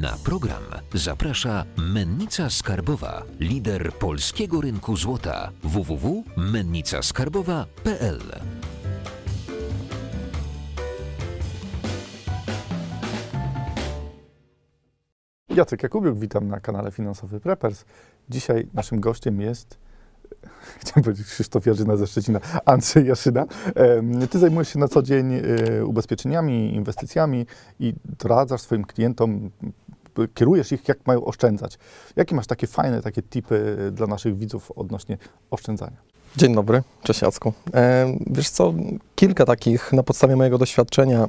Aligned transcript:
Na 0.00 0.16
program 0.24 0.62
zaprasza 0.94 1.64
Mennica 1.76 2.50
Skarbowa, 2.50 3.22
lider 3.40 3.92
polskiego 3.92 4.60
rynku 4.60 4.96
złota 4.96 5.50
www.mennicaskarbowa.pl. 5.62 8.20
Jacek 15.48 15.82
Jakubiuk, 15.82 16.18
witam 16.18 16.48
na 16.48 16.60
kanale 16.60 16.90
Finansowy 16.90 17.40
Preppers. 17.40 17.84
Dzisiaj 18.28 18.66
naszym 18.74 19.00
gościem 19.00 19.40
jest, 19.40 19.78
chciałem 20.80 21.04
powiedzieć 21.04 21.26
Krzysztof 21.26 21.66
Jarzyna 21.66 21.96
ze 21.96 22.06
Szczecina, 22.06 22.40
Andrzej 22.64 23.06
Jaszyna. 23.06 23.46
Em, 23.74 24.28
Ty 24.28 24.38
zajmujesz 24.38 24.68
się 24.68 24.78
na 24.78 24.88
co 24.88 25.02
dzień 25.02 25.32
e, 25.34 25.40
ubezpieczeniami, 25.86 26.74
inwestycjami 26.74 27.46
i 27.80 27.94
doradzasz 28.18 28.60
swoim 28.60 28.84
klientom, 28.84 29.50
kierujesz 30.34 30.72
ich, 30.72 30.88
jak 30.88 31.06
mają 31.06 31.24
oszczędzać. 31.24 31.78
Jakie 32.16 32.34
masz 32.34 32.46
takie 32.46 32.66
fajne, 32.66 33.02
takie 33.02 33.22
tipy 33.22 33.76
dla 33.92 34.06
naszych 34.06 34.38
widzów 34.38 34.70
odnośnie 34.76 35.18
oszczędzania? 35.50 35.96
Dzień 36.36 36.54
dobry, 36.54 36.82
cześć 37.02 37.22
Jacku. 37.22 37.52
E, 37.74 38.16
wiesz 38.26 38.50
co, 38.50 38.74
kilka 39.14 39.44
takich 39.44 39.92
na 39.92 40.02
podstawie 40.02 40.36
mojego 40.36 40.58
doświadczenia 40.58 41.28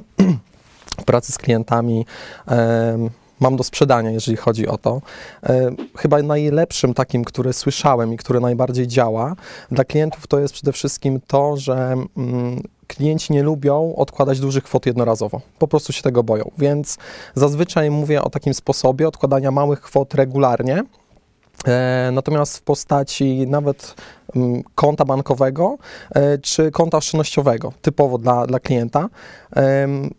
pracy 1.06 1.32
z 1.32 1.38
klientami 1.38 2.06
e, 2.48 3.08
mam 3.40 3.56
do 3.56 3.64
sprzedania, 3.64 4.10
jeżeli 4.10 4.36
chodzi 4.36 4.68
o 4.68 4.78
to. 4.78 5.00
E, 5.42 5.70
chyba 5.96 6.22
najlepszym 6.22 6.94
takim, 6.94 7.24
który 7.24 7.52
słyszałem 7.52 8.12
i 8.14 8.16
który 8.16 8.40
najbardziej 8.40 8.86
działa 8.86 9.36
dla 9.70 9.84
klientów, 9.84 10.26
to 10.26 10.40
jest 10.40 10.54
przede 10.54 10.72
wszystkim 10.72 11.20
to, 11.26 11.56
że 11.56 11.94
mm, 12.16 12.62
klienci 12.86 13.32
nie 13.32 13.42
lubią 13.42 13.94
odkładać 13.96 14.40
dużych 14.40 14.64
kwot 14.64 14.86
jednorazowo. 14.86 15.40
Po 15.58 15.68
prostu 15.68 15.92
się 15.92 16.02
tego 16.02 16.22
boją. 16.22 16.50
Więc 16.58 16.98
zazwyczaj 17.34 17.90
mówię 17.90 18.22
o 18.22 18.30
takim 18.30 18.54
sposobie 18.54 19.08
odkładania 19.08 19.50
małych 19.50 19.80
kwot 19.80 20.14
regularnie. 20.14 20.84
E, 21.66 22.10
Natomiast 22.12 22.58
w 22.58 22.62
postaci 22.62 23.46
nawet 23.46 23.94
konta 24.74 25.04
bankowego 25.04 25.76
e, 26.14 26.38
czy 26.38 26.70
konta 26.70 26.98
oszczędnościowego, 26.98 27.72
typowo 27.82 28.18
dla, 28.18 28.46
dla 28.46 28.60
klienta. 28.60 29.08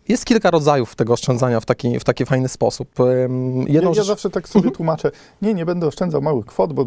Jest 0.08 0.24
kilka 0.24 0.50
rodzajów 0.50 0.94
tego 0.96 1.12
oszczędzania 1.12 1.60
w 1.60 1.64
taki, 1.66 2.00
w 2.00 2.04
taki 2.04 2.26
fajny 2.26 2.48
sposób. 2.48 2.88
Ja, 2.98 3.74
Jedną 3.74 3.90
ja 3.90 3.94
rzecz- 3.94 4.06
zawsze 4.06 4.30
tak 4.30 4.48
sobie 4.48 4.70
tłumaczę, 4.70 5.10
nie, 5.42 5.54
nie 5.54 5.66
będę 5.66 5.86
oszczędzał 5.86 6.22
małych 6.22 6.46
kwot, 6.46 6.72
bo 6.72 6.82
y, 6.82 6.86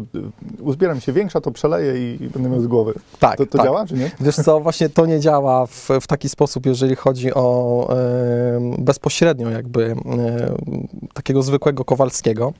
uzbieram 0.62 1.00
się 1.00 1.12
większa, 1.12 1.40
to 1.40 1.50
przeleję 1.50 2.14
i, 2.14 2.28
będę 2.28 2.48
miał 2.48 2.60
z 2.60 2.66
głowy. 2.66 2.94
tak, 3.18 3.36
To, 3.36 3.46
to 3.46 3.58
tak. 3.58 3.66
działa, 3.66 3.86
czy 3.86 3.94
nie? 3.94 4.10
Wiesz 4.20 4.36
co, 4.36 4.60
właśnie 4.60 4.88
to 4.88 5.06
nie 5.06 5.20
działa 5.20 5.66
w, 5.66 5.88
w 6.00 6.06
taki 6.06 6.28
sposób, 6.28 6.66
jeżeli 6.66 6.96
chodzi 6.96 7.34
o 7.34 7.88
bezpośrednio 8.78 9.50
jakby 9.50 9.84
em, 9.84 9.98
takiego 11.14 11.42
zwykłego 11.42 11.84
Kowalskiego. 11.84 12.52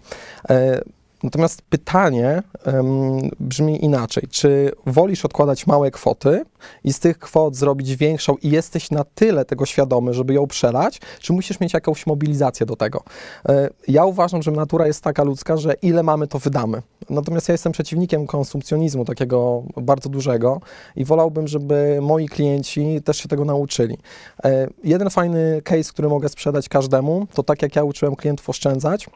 Natomiast 1.22 1.62
pytanie 1.62 2.42
em, 2.64 3.18
brzmi 3.40 3.84
inaczej. 3.84 4.22
Czy 4.30 4.72
wolisz 4.86 5.24
odkładać 5.24 5.66
małe 5.66 5.90
kwoty 5.90 6.44
i 6.84 6.92
z 6.92 6.98
tych 7.00 7.18
kwot 7.18 7.56
zrobić 7.56 7.96
większą 7.96 8.34
i 8.42 8.50
jesteś 8.50 8.90
na 8.90 9.04
tyle 9.04 9.44
tego 9.44 9.66
świadomy, 9.66 10.14
żeby 10.14 10.34
ją 10.34 10.46
przelać, 10.46 11.00
czy 11.20 11.32
musisz 11.32 11.60
mieć 11.60 11.74
jakąś 11.74 12.06
mobilizację 12.06 12.66
do 12.66 12.76
tego? 12.76 13.02
E, 13.48 13.68
Ja 13.88 14.04
uważam, 14.04 14.42
że 14.42 14.50
natura 14.50 14.86
jest 14.86 15.04
taka 15.04 15.24
ludzka, 15.24 15.56
że 15.56 15.74
ile 15.82 16.02
mamy, 16.02 16.26
to 16.26 16.38
wydamy. 16.38 16.82
Natomiast 17.10 17.48
ja 17.48 17.52
jestem 17.52 17.72
przeciwnikiem 17.72 18.26
konsumpcjonizmu 18.26 19.04
takiego 19.04 19.62
bardzo 19.76 20.08
dużego 20.08 20.60
i 20.96 21.04
wolałbym, 21.04 21.48
żeby 21.48 21.98
moi 22.02 22.28
klienci 22.28 23.00
też 23.04 23.16
się 23.16 23.28
tego 23.28 23.44
nauczyli. 23.44 23.98
E, 24.44 24.68
Jeden 24.84 25.10
fajny 25.10 25.62
case, 25.64 25.92
który 25.92 26.08
mogę 26.08 26.28
sprzedać 26.28 26.68
każdemu, 26.68 27.26
to 27.34 27.42
tak 27.42 27.62
jak 27.62 27.76
ja 27.76 27.84
uczyłem 27.84 28.16
klientów 28.16 28.48
oszczędzać, 28.48 29.06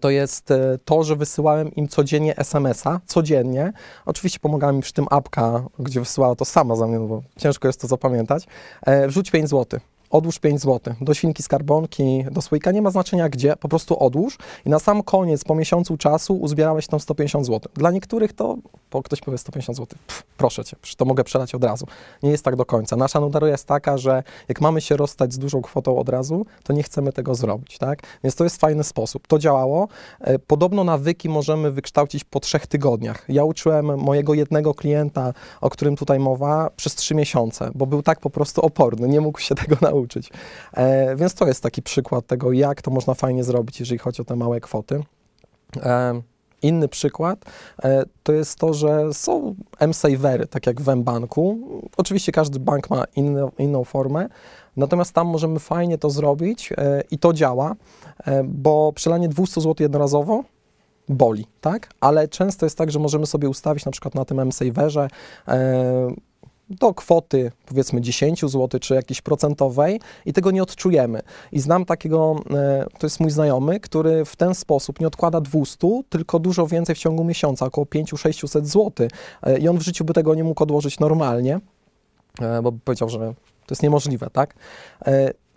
to 0.00 0.10
jest 0.10 0.50
e, 0.50 0.78
to, 0.84 1.04
że 1.04 1.16
wysyłałem 1.16 1.74
im 1.74 1.88
codziennie 1.88 2.36
SMS-a, 2.36 3.00
codziennie. 3.06 3.72
Oczywiście 4.06 4.38
pomagała 4.38 4.72
mi 4.72 4.82
przy 4.82 4.92
tym 4.92 5.06
apka, 5.10 5.64
gdzie 5.78 6.00
wysyłała 6.00 6.34
to 6.34 6.44
sama 6.44 6.76
za 6.76 6.86
mnie, 6.86 6.98
bo 6.98 7.22
ciężko 7.36 7.68
jest 7.68 7.80
to 7.80 7.86
zapamiętać. 7.86 8.46
E, 8.86 9.08
Wrzuć 9.08 9.30
5 9.30 9.48
zł. 9.48 9.80
Odłóż 10.10 10.38
5 10.38 10.60
zł. 10.60 10.94
Do 11.00 11.14
świnki 11.14 11.42
skarbonki, 11.42 12.24
do 12.30 12.42
słoika, 12.42 12.72
nie 12.72 12.82
ma 12.82 12.90
znaczenia 12.90 13.28
gdzie, 13.28 13.56
po 13.56 13.68
prostu 13.68 14.02
odłóż 14.02 14.38
i 14.64 14.70
na 14.70 14.78
sam 14.78 15.02
koniec, 15.02 15.44
po 15.44 15.54
miesiącu 15.54 15.96
czasu 15.96 16.34
uzbierałeś 16.34 16.86
tam 16.86 17.00
150 17.00 17.46
zł. 17.46 17.72
Dla 17.74 17.90
niektórych 17.90 18.32
to, 18.32 18.56
bo 18.92 19.02
ktoś 19.02 19.20
powie 19.20 19.38
150 19.38 19.78
zł, 19.78 19.98
Pff, 20.06 20.22
proszę 20.36 20.64
Cię, 20.64 20.76
to 20.96 21.04
mogę 21.04 21.24
przelać 21.24 21.54
od 21.54 21.64
razu. 21.64 21.86
Nie 22.22 22.30
jest 22.30 22.44
tak 22.44 22.56
do 22.56 22.64
końca. 22.64 22.96
Nasza 22.96 23.20
nuda 23.20 23.48
jest 23.48 23.66
taka, 23.66 23.98
że 23.98 24.22
jak 24.48 24.60
mamy 24.60 24.80
się 24.80 24.96
rozstać 24.96 25.32
z 25.32 25.38
dużą 25.38 25.62
kwotą 25.62 25.98
od 25.98 26.08
razu, 26.08 26.46
to 26.64 26.72
nie 26.72 26.82
chcemy 26.82 27.12
tego 27.12 27.34
zrobić, 27.34 27.78
tak? 27.78 28.02
Więc 28.24 28.34
to 28.34 28.44
jest 28.44 28.60
fajny 28.60 28.84
sposób. 28.84 29.26
To 29.26 29.38
działało. 29.38 29.88
E, 30.20 30.38
Podobno 30.38 30.84
nawyki 30.84 31.28
możemy 31.28 31.70
wykształcić 31.70 32.24
po 32.24 32.40
trzech 32.40 32.66
tygodniach. 32.66 33.24
Ja 33.28 33.44
uczyłem 33.44 33.98
mojego 33.98 34.34
jednego 34.34 34.74
klienta, 34.74 35.32
o 35.60 35.70
którym 35.70 35.96
tutaj 35.96 36.18
mowa, 36.18 36.70
przez 36.76 36.94
trzy 36.94 37.14
miesiące, 37.14 37.70
bo 37.74 37.86
był 37.86 38.02
tak 38.02 38.20
po 38.20 38.30
prostu 38.30 38.60
oporny, 38.60 39.08
nie 39.08 39.20
mógł 39.20 39.40
się 39.40 39.54
tego 39.54 39.76
nauczyć. 39.90 39.95
E, 40.72 41.16
więc 41.16 41.34
to 41.34 41.46
jest 41.46 41.62
taki 41.62 41.82
przykład 41.82 42.26
tego, 42.26 42.52
jak 42.52 42.82
to 42.82 42.90
można 42.90 43.14
fajnie 43.14 43.44
zrobić, 43.44 43.80
jeżeli 43.80 43.98
chodzi 43.98 44.22
o 44.22 44.24
te 44.24 44.36
małe 44.36 44.60
kwoty. 44.60 45.02
E, 45.82 46.22
Inny 46.62 46.88
przykład 46.88 47.44
e, 47.84 48.02
to 48.22 48.32
jest 48.32 48.58
to, 48.58 48.74
że 48.74 49.14
są 49.14 49.54
M-Savery, 49.78 50.46
tak 50.46 50.66
jak 50.66 50.80
w 50.80 50.88
M-Banku. 50.88 51.58
Oczywiście 51.96 52.32
każdy 52.32 52.60
bank 52.60 52.90
ma 52.90 53.04
inną, 53.16 53.50
inną 53.58 53.84
formę, 53.84 54.28
natomiast 54.76 55.12
tam 55.12 55.26
możemy 55.26 55.58
fajnie 55.58 55.98
to 55.98 56.10
zrobić 56.10 56.72
e, 56.72 57.02
i 57.10 57.18
to 57.18 57.32
działa, 57.32 57.74
e, 58.24 58.44
bo 58.44 58.92
przelanie 58.92 59.28
200 59.28 59.60
zł 59.60 59.74
jednorazowo 59.80 60.44
boli, 61.08 61.46
tak? 61.60 61.90
Ale 62.00 62.28
często 62.28 62.66
jest 62.66 62.78
tak, 62.78 62.90
że 62.90 62.98
możemy 62.98 63.26
sobie 63.26 63.48
ustawić 63.48 63.84
na 63.84 63.92
przykład 63.92 64.14
na 64.14 64.24
tym 64.24 64.40
M-Saverze 64.40 65.08
do 66.70 66.94
kwoty 66.94 67.52
powiedzmy 67.66 68.00
10 68.00 68.40
zł 68.40 68.80
czy 68.80 68.94
jakiejś 68.94 69.22
procentowej 69.22 70.00
i 70.26 70.32
tego 70.32 70.50
nie 70.50 70.62
odczujemy. 70.62 71.20
I 71.52 71.60
znam 71.60 71.84
takiego, 71.84 72.36
e, 72.50 72.86
to 72.98 73.06
jest 73.06 73.20
mój 73.20 73.30
znajomy, 73.30 73.80
który 73.80 74.24
w 74.24 74.36
ten 74.36 74.54
sposób 74.54 75.00
nie 75.00 75.06
odkłada 75.06 75.40
200, 75.40 75.88
tylko 76.08 76.38
dużo 76.38 76.66
więcej 76.66 76.94
w 76.94 76.98
ciągu 76.98 77.24
miesiąca, 77.24 77.66
około 77.66 77.86
5-600 77.86 78.64
zł. 78.64 79.08
E, 79.42 79.58
I 79.58 79.68
on 79.68 79.78
w 79.78 79.82
życiu 79.82 80.04
by 80.04 80.12
tego 80.12 80.34
nie 80.34 80.44
mógł 80.44 80.62
odłożyć 80.62 81.00
normalnie, 81.00 81.60
e, 82.40 82.62
bo 82.62 82.72
by 82.72 82.78
powiedział, 82.84 83.08
że 83.08 83.18
to 83.66 83.72
jest 83.72 83.82
niemożliwe, 83.82 84.30
tak? 84.32 84.54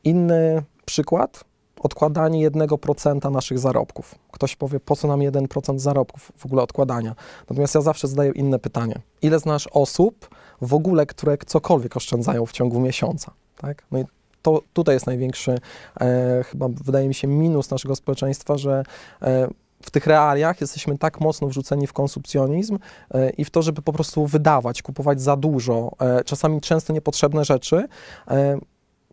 Inny 0.03 0.63
przykład, 0.85 1.43
odkładanie 1.79 2.49
1% 2.49 3.31
naszych 3.31 3.59
zarobków. 3.59 4.15
Ktoś 4.31 4.55
powie, 4.55 4.79
po 4.79 4.95
co 4.95 5.07
nam 5.07 5.19
1% 5.19 5.79
zarobków 5.79 6.31
w 6.37 6.45
ogóle 6.45 6.63
odkładania? 6.63 7.15
Natomiast 7.49 7.75
ja 7.75 7.81
zawsze 7.81 8.07
zadaję 8.07 8.31
inne 8.31 8.59
pytanie. 8.59 8.95
Ile 9.21 9.39
znasz 9.39 9.67
osób 9.67 10.29
w 10.61 10.73
ogóle, 10.73 11.05
które 11.05 11.37
cokolwiek 11.37 11.97
oszczędzają 11.97 12.45
w 12.45 12.51
ciągu 12.51 12.79
miesiąca? 12.79 13.31
Tak? 13.57 13.83
No 13.91 13.99
i 13.99 14.03
to 14.41 14.61
tutaj 14.73 14.95
jest 14.95 15.07
największy, 15.07 15.59
e, 16.01 16.43
chyba 16.43 16.67
wydaje 16.69 17.07
mi 17.07 17.13
się, 17.13 17.27
minus 17.27 17.71
naszego 17.71 17.95
społeczeństwa, 17.95 18.57
że 18.57 18.83
e, 19.21 19.47
w 19.83 19.91
tych 19.91 20.07
realiach 20.07 20.61
jesteśmy 20.61 20.97
tak 20.97 21.21
mocno 21.21 21.47
wrzuceni 21.47 21.87
w 21.87 21.93
konsumpcjonizm 21.93 22.79
e, 23.11 23.29
i 23.29 23.45
w 23.45 23.49
to, 23.49 23.61
żeby 23.61 23.81
po 23.81 23.93
prostu 23.93 24.25
wydawać, 24.25 24.81
kupować 24.81 25.21
za 25.21 25.35
dużo, 25.35 25.91
e, 25.99 26.23
czasami 26.23 26.61
często 26.61 26.93
niepotrzebne 26.93 27.45
rzeczy. 27.45 27.87
E, 28.27 28.59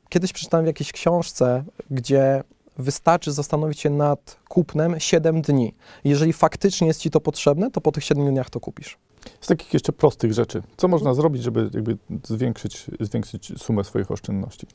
Kiedyś 0.09 0.33
przeczytałem 0.33 0.65
w 0.65 0.67
jakiejś 0.67 0.93
książce, 0.93 1.65
gdzie 1.91 2.43
wystarczy 2.79 3.33
zastanowić 3.33 3.81
się 3.81 3.91
nad 3.91 4.39
kupnem 4.49 5.01
7 5.01 5.43
dni. 5.43 5.75
Jeżeli 6.05 6.33
faktycznie 6.33 6.87
jest 6.87 7.01
Ci 7.01 7.11
to 7.11 7.21
potrzebne, 7.21 7.71
to 7.71 7.81
po 7.81 7.93
tych 7.93 8.05
7 8.05 8.31
dniach 8.31 8.51
to 8.51 8.61
kupisz. 8.61 8.99
Z 9.41 9.47
takich 9.47 9.75
jeszcze 9.75 9.93
prostych 9.93 10.33
rzeczy, 10.33 10.63
co 10.77 10.89
można 10.89 11.15
zrobić, 11.15 11.43
żeby 11.43 11.71
jakby 11.75 11.97
zwiększyć, 12.25 12.87
zwiększyć 13.01 13.53
sumę 13.63 13.85
swoich 13.85 14.11
oszczędności? 14.11 14.67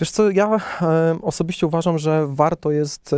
Wiesz 0.00 0.10
co, 0.10 0.30
ja 0.30 0.60
e, 0.82 1.18
osobiście 1.22 1.66
uważam, 1.66 1.98
że 1.98 2.26
warto 2.30 2.70
jest 2.70 3.12
e, 3.12 3.16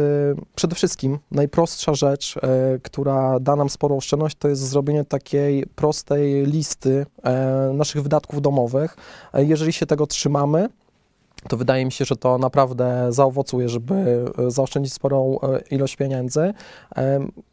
przede 0.55 0.75
wszystkim 0.75 1.19
najprostsza 1.31 1.95
rzecz, 1.95 2.37
e, 2.37 2.79
która 2.83 3.41
da 3.41 3.57
nam 3.57 3.71
sporą 3.71 3.97
oszczędność, 3.97 4.37
to 4.39 4.49
jest 4.49 4.63
zrobienie 4.63 5.05
takiej 5.05 5.67
prostej 5.75 6.47
listy 6.47 7.07
e, 7.23 7.73
naszych 7.75 8.03
wydatków 8.03 8.43
domowych. 8.43 8.97
E, 9.33 9.45
jeżeli 9.45 9.73
się 9.73 9.87
tego 9.87 10.07
trzymamy, 10.07 10.69
to 11.49 11.57
wydaje 11.57 11.85
mi 11.85 11.93
się, 11.93 12.05
że 12.05 12.17
to 12.17 12.39
naprawdę 12.39 13.07
zaowocuje, 13.13 13.69
żeby 13.69 14.25
e, 14.39 14.51
zaoszczędzić 14.51 14.93
sporą 14.93 15.39
e, 15.43 15.61
ilość 15.71 15.97
pieniędzy. 15.97 16.53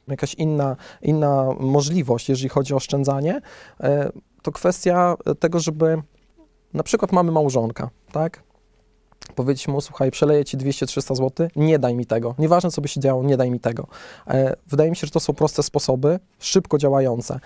Jakaś 0.08 0.34
inna, 0.34 0.76
inna 1.02 1.54
możliwość, 1.60 2.30
jeżeli 2.30 2.50
chodzi 2.50 2.74
o 2.74 2.78
oszczędzanie, 2.78 3.42
e, 3.82 4.12
to 4.42 4.52
kwestia 4.52 5.16
tego, 5.40 5.60
żeby 5.60 6.02
na 6.74 6.84
przykład 6.84 7.12
mamy 7.12 7.32
małżonka, 7.32 7.90
tak? 8.12 8.44
Powiedzieć 9.36 9.68
mu, 9.68 9.82
słuchaj, 9.82 10.12
przeleję 10.12 10.46
ci 10.46 10.58
200-300 10.58 11.16
zł, 11.16 11.48
nie 11.56 11.80
daj 11.80 11.96
mi 11.96 12.06
tego. 12.06 12.36
Nieważne, 12.40 12.72
co 12.72 12.82
by 12.82 12.88
się 12.88 13.00
działo, 13.00 13.24
nie 13.24 13.38
daj 13.38 13.52
mi 13.52 13.60
tego. 13.60 13.88
Wydaje 14.68 14.90
mi 14.90 14.96
się, 14.96 15.08
że 15.08 15.12
to 15.12 15.20
są 15.20 15.34
proste 15.34 15.64
sposoby, 15.64 16.20
szybko 16.40 16.78
działające. 16.78 17.40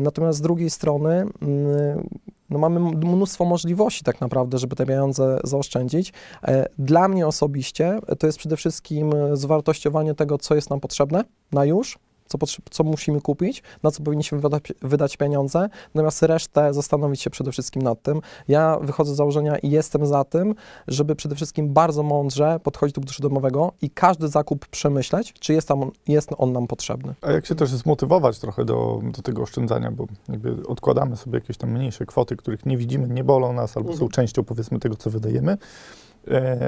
Natomiast 0.00 0.38
z 0.38 0.40
drugiej 0.40 0.70
strony, 0.70 1.26
mm, 1.42 2.08
no 2.50 2.58
mamy 2.58 2.80
mnóstwo 2.80 3.44
możliwości 3.44 4.04
tak 4.04 4.20
naprawdę, 4.20 4.58
żeby 4.58 4.76
te 4.76 4.86
pieniądze 4.86 5.40
zaoszczędzić. 5.44 6.12
E, 6.42 6.68
dla 6.78 7.08
mnie 7.08 7.26
osobiście 7.26 7.98
to 8.18 8.26
jest 8.26 8.38
przede 8.38 8.56
wszystkim 8.56 9.12
zwartościowanie 9.32 10.14
tego, 10.14 10.38
co 10.38 10.54
jest 10.54 10.70
nam 10.70 10.80
potrzebne 10.80 11.24
na 11.52 11.64
już, 11.64 11.98
co, 12.26 12.38
co 12.70 12.84
musimy 12.84 13.20
kupić, 13.20 13.62
na 13.82 13.90
co 13.90 14.02
powinniśmy 14.02 14.38
wydać, 14.38 14.72
wydać 14.82 15.16
pieniądze, 15.16 15.68
natomiast 15.94 16.22
resztę 16.22 16.74
zastanowić 16.74 17.20
się 17.20 17.30
przede 17.30 17.52
wszystkim 17.52 17.82
nad 17.82 18.02
tym. 18.02 18.20
Ja 18.48 18.78
wychodzę 18.82 19.14
z 19.14 19.16
założenia 19.16 19.58
i 19.58 19.70
jestem 19.70 20.06
za 20.06 20.24
tym, 20.24 20.54
żeby 20.88 21.16
przede 21.16 21.34
wszystkim 21.34 21.72
bardzo 21.72 22.02
mądrze 22.02 22.60
podchodzić 22.62 22.94
do 22.94 23.00
budżetu 23.00 23.22
domowego 23.22 23.72
i 23.82 23.90
każdy 23.90 24.28
zakup 24.28 24.66
przemyśleć, 24.66 25.32
czy 25.32 25.52
jest, 25.52 25.68
tam, 25.68 25.90
jest 26.08 26.30
on 26.38 26.52
nam 26.52 26.66
potrzebny. 26.66 27.14
A 27.22 27.32
jak 27.32 27.46
się 27.46 27.54
też 27.54 27.70
zmotywować 27.70 28.38
trochę 28.38 28.64
do, 28.64 29.00
do 29.16 29.22
tego 29.22 29.42
oszczędzania, 29.42 29.90
bo 29.90 30.06
jakby 30.28 30.66
odkładamy 30.66 31.16
sobie 31.16 31.38
jakieś 31.38 31.56
tam 31.56 31.70
mniejsze 31.70 32.06
kwoty, 32.06 32.36
których 32.36 32.66
nie 32.66 32.76
widzimy, 32.76 33.08
nie 33.08 33.24
bolą 33.24 33.52
nas, 33.52 33.76
albo 33.76 33.90
mhm. 33.90 33.98
są 33.98 34.08
częścią 34.08 34.44
powiedzmy 34.44 34.78
tego, 34.78 34.96
co 34.96 35.10
wydajemy, 35.10 35.58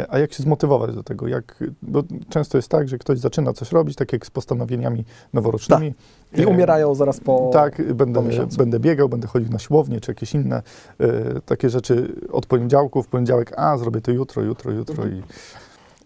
a 0.09 0.19
jak 0.19 0.33
się 0.33 0.43
zmotywować 0.43 0.95
do 0.95 1.03
tego? 1.03 1.29
Jak, 1.29 1.65
bo 1.83 2.03
często 2.29 2.59
jest 2.59 2.69
tak, 2.69 2.89
że 2.89 2.99
ktoś 2.99 3.19
zaczyna 3.19 3.53
coś 3.53 3.73
robić, 3.73 3.97
tak 3.97 4.13
jak 4.13 4.27
z 4.27 4.31
postanowieniami 4.31 5.05
noworocznymi. 5.33 5.95
Tak. 6.31 6.41
I 6.41 6.43
e, 6.43 6.47
umierają 6.47 6.95
zaraz 6.95 7.21
po. 7.21 7.51
Tak, 7.53 7.95
będę, 7.95 8.23
po 8.23 8.57
będę 8.57 8.81
biegał, 8.81 9.09
będę 9.09 9.29
chodził 9.29 9.51
na 9.51 9.59
siłownię, 9.59 10.01
czy 10.01 10.11
jakieś 10.11 10.35
inne 10.35 10.63
e, 11.01 11.41
takie 11.41 11.71
rzeczy 11.71 12.13
od 12.33 12.47
poniedziałku 12.47 13.03
w 13.03 13.09
poniedziałek, 13.09 13.59
a 13.59 13.79
zrobię 13.79 14.01
to 14.01 14.11
jutro, 14.11 14.43
jutro, 14.43 14.73
jutro. 14.73 15.05
Mhm. 15.05 15.23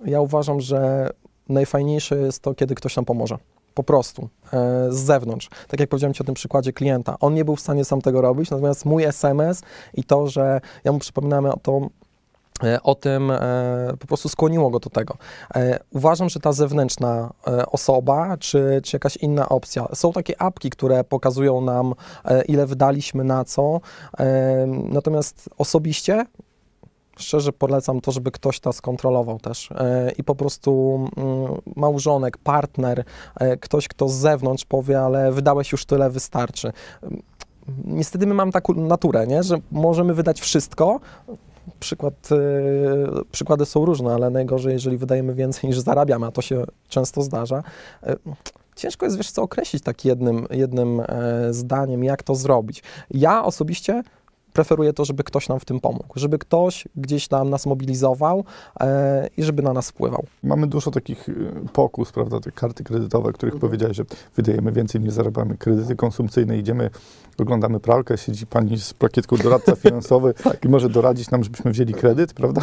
I... 0.06 0.10
Ja 0.10 0.20
uważam, 0.20 0.60
że 0.60 1.10
najfajniejsze 1.48 2.18
jest 2.18 2.42
to, 2.42 2.54
kiedy 2.54 2.74
ktoś 2.74 2.96
nam 2.96 3.04
pomoże 3.04 3.38
po 3.74 3.82
prostu 3.82 4.28
e, 4.52 4.86
z 4.90 4.96
zewnątrz. 4.96 5.48
Tak 5.68 5.80
jak 5.80 5.88
powiedziałem 5.88 6.14
Ci 6.14 6.22
o 6.22 6.26
tym 6.26 6.34
przykładzie 6.34 6.72
klienta. 6.72 7.16
On 7.20 7.34
nie 7.34 7.44
był 7.44 7.56
w 7.56 7.60
stanie 7.60 7.84
sam 7.84 8.00
tego 8.00 8.20
robić, 8.20 8.50
natomiast 8.50 8.84
mój 8.84 9.04
SMS 9.04 9.62
i 9.94 10.04
to, 10.04 10.26
że 10.26 10.60
ja 10.84 10.92
mu 10.92 10.98
przypominamy 10.98 11.52
o 11.52 11.56
to, 11.56 11.88
E, 12.01 12.01
o 12.82 12.94
tym 12.94 13.30
e, 13.30 13.38
po 14.00 14.06
prostu 14.06 14.28
skłoniło 14.28 14.70
go 14.70 14.80
do 14.80 14.90
tego. 14.90 15.16
E, 15.54 15.78
uważam, 15.90 16.28
że 16.28 16.40
ta 16.40 16.52
zewnętrzna 16.52 17.32
osoba, 17.66 18.36
czy, 18.36 18.80
czy 18.84 18.96
jakaś 18.96 19.16
inna 19.16 19.48
opcja, 19.48 19.86
są 19.94 20.12
takie 20.12 20.42
apki, 20.42 20.70
które 20.70 21.04
pokazują 21.04 21.60
nam, 21.60 21.94
ile 22.48 22.66
wydaliśmy 22.66 23.24
na 23.24 23.44
co, 23.44 23.80
natomiast 24.90 25.48
osobiście 25.58 26.26
szczerze 27.16 27.52
polecam 27.52 28.00
to, 28.00 28.12
żeby 28.12 28.30
ktoś 28.30 28.60
to 28.60 28.72
skontrolował 28.72 29.38
też 29.38 29.68
i 30.18 30.24
po 30.24 30.34
prostu 30.34 31.00
mm, 31.16 31.60
małżonek, 31.76 32.38
partner, 32.38 33.04
ktoś, 33.60 33.88
kto 33.88 34.08
z 34.08 34.14
zewnątrz 34.14 34.64
powie, 34.64 35.00
ale 35.00 35.32
wydałeś 35.32 35.72
już 35.72 35.84
tyle, 35.84 36.10
wystarczy. 36.10 36.72
Niestety 37.84 38.26
my 38.26 38.34
mamy 38.34 38.52
taką 38.52 38.74
naturę, 38.74 39.26
nie? 39.26 39.42
że 39.42 39.58
możemy 39.70 40.14
wydać 40.14 40.40
wszystko, 40.40 41.00
przykład, 41.80 42.28
y, 42.32 43.24
przykłady 43.32 43.66
są 43.66 43.84
różne, 43.84 44.14
ale 44.14 44.30
najgorzej, 44.30 44.72
jeżeli 44.72 44.96
wydajemy 44.96 45.34
więcej 45.34 45.70
niż 45.70 45.78
zarabiamy, 45.78 46.26
a 46.26 46.30
to 46.30 46.42
się 46.42 46.64
często 46.88 47.22
zdarza. 47.22 47.62
Y, 48.06 48.16
ciężko 48.76 49.06
jest, 49.06 49.16
wiesz 49.16 49.30
co, 49.30 49.42
określić 49.42 49.82
tak 49.82 50.04
jednym, 50.04 50.46
jednym 50.50 51.00
e, 51.00 51.04
zdaniem, 51.50 52.04
jak 52.04 52.22
to 52.22 52.34
zrobić. 52.34 52.82
Ja 53.10 53.44
osobiście 53.44 54.02
preferuję 54.52 54.92
to, 54.92 55.04
żeby 55.04 55.24
ktoś 55.24 55.48
nam 55.48 55.60
w 55.60 55.64
tym 55.64 55.80
pomógł, 55.80 56.14
żeby 56.16 56.38
ktoś 56.38 56.88
gdzieś 56.96 57.28
tam 57.28 57.50
nas 57.50 57.66
mobilizował 57.66 58.44
e, 58.80 59.28
i 59.36 59.42
żeby 59.42 59.62
na 59.62 59.72
nas 59.72 59.90
wpływał. 59.90 60.24
Mamy 60.42 60.66
dużo 60.66 60.90
takich 60.90 61.28
y, 61.28 61.34
pokus, 61.72 62.12
prawda, 62.12 62.40
te 62.40 62.52
karty 62.52 62.84
kredytowe, 62.84 63.28
o 63.28 63.32
których 63.32 63.54
mhm. 63.54 63.70
powiedziałeś, 63.70 63.96
że 63.96 64.04
wydajemy 64.36 64.72
więcej 64.72 65.00
niż 65.00 65.12
zarabiamy, 65.12 65.56
kredyty 65.56 65.96
konsumpcyjne, 65.96 66.58
idziemy, 66.58 66.90
oglądamy 67.38 67.80
pralkę, 67.80 68.18
siedzi 68.18 68.46
pani 68.46 68.78
z 68.78 68.94
plakietką 68.94 69.36
doradca 69.36 69.76
finansowy 69.76 70.34
tak. 70.44 70.64
i 70.64 70.68
może 70.68 70.88
doradzić 70.88 71.30
nam, 71.30 71.44
żebyśmy 71.44 71.70
wzięli 71.70 71.94
kredyt, 71.94 72.34
prawda? 72.34 72.62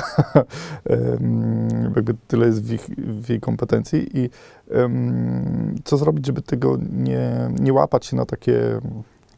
Jakby 1.95 2.15
tyle 2.27 2.45
jest 2.45 2.63
w, 2.63 2.73
ich, 2.73 2.85
w 2.97 3.29
jej 3.29 3.39
kompetencji 3.39 4.17
i 4.17 4.29
um, 4.73 5.75
co 5.83 5.97
zrobić, 5.97 6.25
żeby 6.25 6.41
tego 6.41 6.77
nie, 6.91 7.51
nie 7.59 7.73
łapać 7.73 8.05
się 8.05 8.15
na 8.15 8.25
takie 8.25 8.81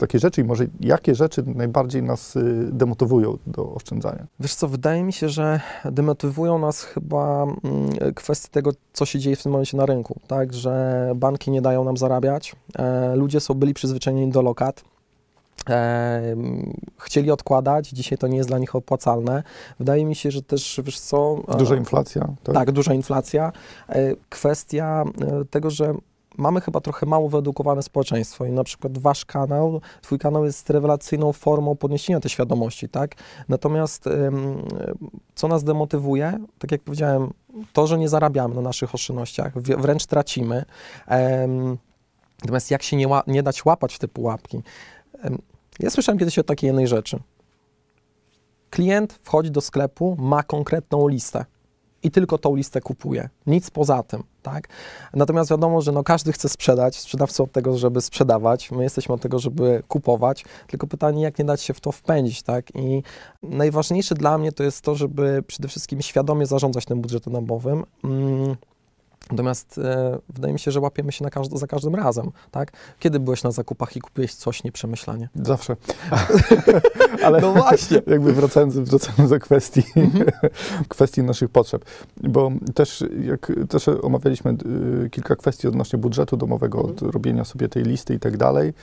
takie 0.01 0.19
rzeczy 0.19 0.41
i 0.41 0.43
może 0.43 0.65
jakie 0.79 1.15
rzeczy 1.15 1.43
najbardziej 1.45 2.03
nas 2.03 2.35
y, 2.35 2.69
demotywują 2.71 3.37
do 3.47 3.73
oszczędzania? 3.73 4.27
Wiesz 4.39 4.55
co, 4.55 4.67
wydaje 4.67 5.03
mi 5.03 5.13
się, 5.13 5.29
że 5.29 5.59
demotywują 5.85 6.59
nas 6.59 6.83
chyba 6.83 7.43
mm, 7.43 8.13
kwestie 8.15 8.49
tego, 8.49 8.71
co 8.93 9.05
się 9.05 9.19
dzieje 9.19 9.35
w 9.35 9.43
tym 9.43 9.51
momencie 9.51 9.77
na 9.77 9.85
rynku, 9.85 10.19
tak, 10.27 10.53
że 10.53 11.13
banki 11.15 11.51
nie 11.51 11.61
dają 11.61 11.83
nam 11.83 11.97
zarabiać, 11.97 12.55
e, 12.75 13.15
ludzie 13.15 13.39
są 13.39 13.53
byli 13.53 13.73
przyzwyczajeni 13.73 14.31
do 14.31 14.41
lokat, 14.41 14.83
E, 15.69 16.35
chcieli 16.97 17.31
odkładać, 17.31 17.89
dzisiaj 17.89 18.17
to 18.17 18.27
nie 18.27 18.37
jest 18.37 18.49
dla 18.49 18.57
nich 18.57 18.75
opłacalne. 18.75 19.43
Wydaje 19.79 20.05
mi 20.05 20.15
się, 20.15 20.31
że 20.31 20.41
też, 20.41 20.81
wiesz 20.83 20.99
co... 20.99 21.43
Duża 21.57 21.75
inflacja. 21.75 22.27
Tak, 22.43 22.55
tak 22.55 22.71
duża 22.71 22.93
inflacja. 22.93 23.51
E, 23.89 24.15
kwestia 24.29 25.03
e, 25.21 25.45
tego, 25.45 25.69
że 25.69 25.93
mamy 26.37 26.61
chyba 26.61 26.81
trochę 26.81 27.05
mało 27.05 27.29
wyedukowane 27.29 27.83
społeczeństwo 27.83 28.45
i 28.45 28.51
na 28.51 28.63
przykład 28.63 28.97
wasz 28.97 29.25
kanał, 29.25 29.81
twój 30.01 30.19
kanał 30.19 30.45
jest 30.45 30.69
rewelacyjną 30.69 31.33
formą 31.33 31.75
podniesienia 31.75 32.19
tej 32.19 32.29
świadomości, 32.29 32.89
tak? 32.89 33.15
Natomiast 33.49 34.09
co 35.35 35.47
nas 35.47 35.63
demotywuje, 35.63 36.39
tak 36.59 36.71
jak 36.71 36.81
powiedziałem, 36.81 37.33
to, 37.73 37.87
że 37.87 37.97
nie 37.97 38.09
zarabiamy 38.09 38.55
na 38.55 38.61
naszych 38.61 38.95
oszczędnościach, 38.95 39.61
wręcz 39.61 40.05
tracimy. 40.05 40.65
Natomiast 42.41 42.71
jak 42.71 42.83
się 42.83 42.97
nie, 42.97 43.07
nie 43.27 43.43
dać 43.43 43.65
łapać 43.65 43.95
w 43.95 43.99
te 43.99 44.07
pułapki? 44.07 44.61
Ja 45.79 45.89
słyszałem 45.89 46.19
kiedyś 46.19 46.39
o 46.39 46.43
takiej 46.43 46.67
jednej 46.67 46.87
rzeczy. 46.87 47.19
Klient 48.69 49.19
wchodzi 49.23 49.51
do 49.51 49.61
sklepu, 49.61 50.15
ma 50.19 50.43
konkretną 50.43 51.07
listę 51.07 51.45
i 52.03 52.11
tylko 52.11 52.37
tą 52.37 52.55
listę 52.55 52.81
kupuje. 52.81 53.29
Nic 53.47 53.69
poza 53.69 54.03
tym, 54.03 54.23
tak? 54.41 54.67
Natomiast 55.13 55.49
wiadomo, 55.51 55.81
że 55.81 55.91
no 55.91 56.03
każdy 56.03 56.33
chce 56.33 56.49
sprzedać, 56.49 56.95
sprzedawcy 56.95 57.43
od 57.43 57.51
tego, 57.51 57.77
żeby 57.77 58.01
sprzedawać, 58.01 58.71
my 58.71 58.83
jesteśmy 58.83 59.15
od 59.15 59.21
tego, 59.21 59.39
żeby 59.39 59.83
kupować, 59.87 60.45
tylko 60.67 60.87
pytanie, 60.87 61.23
jak 61.23 61.39
nie 61.39 61.45
dać 61.45 61.61
się 61.61 61.73
w 61.73 61.79
to 61.79 61.91
wpędzić, 61.91 62.43
tak? 62.43 62.75
I 62.75 63.03
najważniejsze 63.43 64.15
dla 64.15 64.37
mnie 64.37 64.51
to 64.51 64.63
jest 64.63 64.81
to, 64.81 64.95
żeby 64.95 65.43
przede 65.47 65.67
wszystkim 65.67 66.01
świadomie 66.01 66.45
zarządzać 66.45 66.85
tym 66.85 67.01
budżetem 67.01 67.33
domowym. 67.33 67.83
Natomiast 69.31 69.77
e, 69.77 70.19
wydaje 70.29 70.53
mi 70.53 70.59
się, 70.59 70.71
że 70.71 70.79
łapiemy 70.79 71.11
się 71.11 71.25
każdy, 71.29 71.57
za 71.57 71.67
każdym 71.67 71.95
razem, 71.95 72.31
tak? 72.51 72.71
Kiedy 72.99 73.19
byłeś 73.19 73.43
na 73.43 73.51
zakupach 73.51 73.95
i 73.95 74.01
kupiłeś 74.01 74.33
coś 74.33 74.63
nieprzemyślanie? 74.63 75.29
Zawsze. 75.35 75.75
Ale 77.25 77.41
no 77.41 77.53
właśnie. 77.53 78.01
jakby 78.07 78.33
wracając, 78.33 78.77
wracając 78.77 79.31
do 79.31 79.39
kwestii, 79.39 79.83
mhm. 79.95 80.25
kwestii 80.89 81.23
naszych 81.23 81.49
potrzeb, 81.49 81.85
bo 82.23 82.51
też 82.73 83.05
jak 83.23 83.51
też 83.69 83.87
omawialiśmy 83.87 84.55
y, 85.05 85.09
kilka 85.09 85.35
kwestii 85.35 85.67
odnośnie 85.67 85.99
budżetu 85.99 86.37
domowego, 86.37 86.77
mhm. 86.77 86.95
od 86.95 87.13
robienia 87.13 87.45
sobie 87.45 87.69
tej 87.69 87.83
listy 87.83 88.13
i 88.13 88.19
tak 88.19 88.37
dalej, 88.37 88.73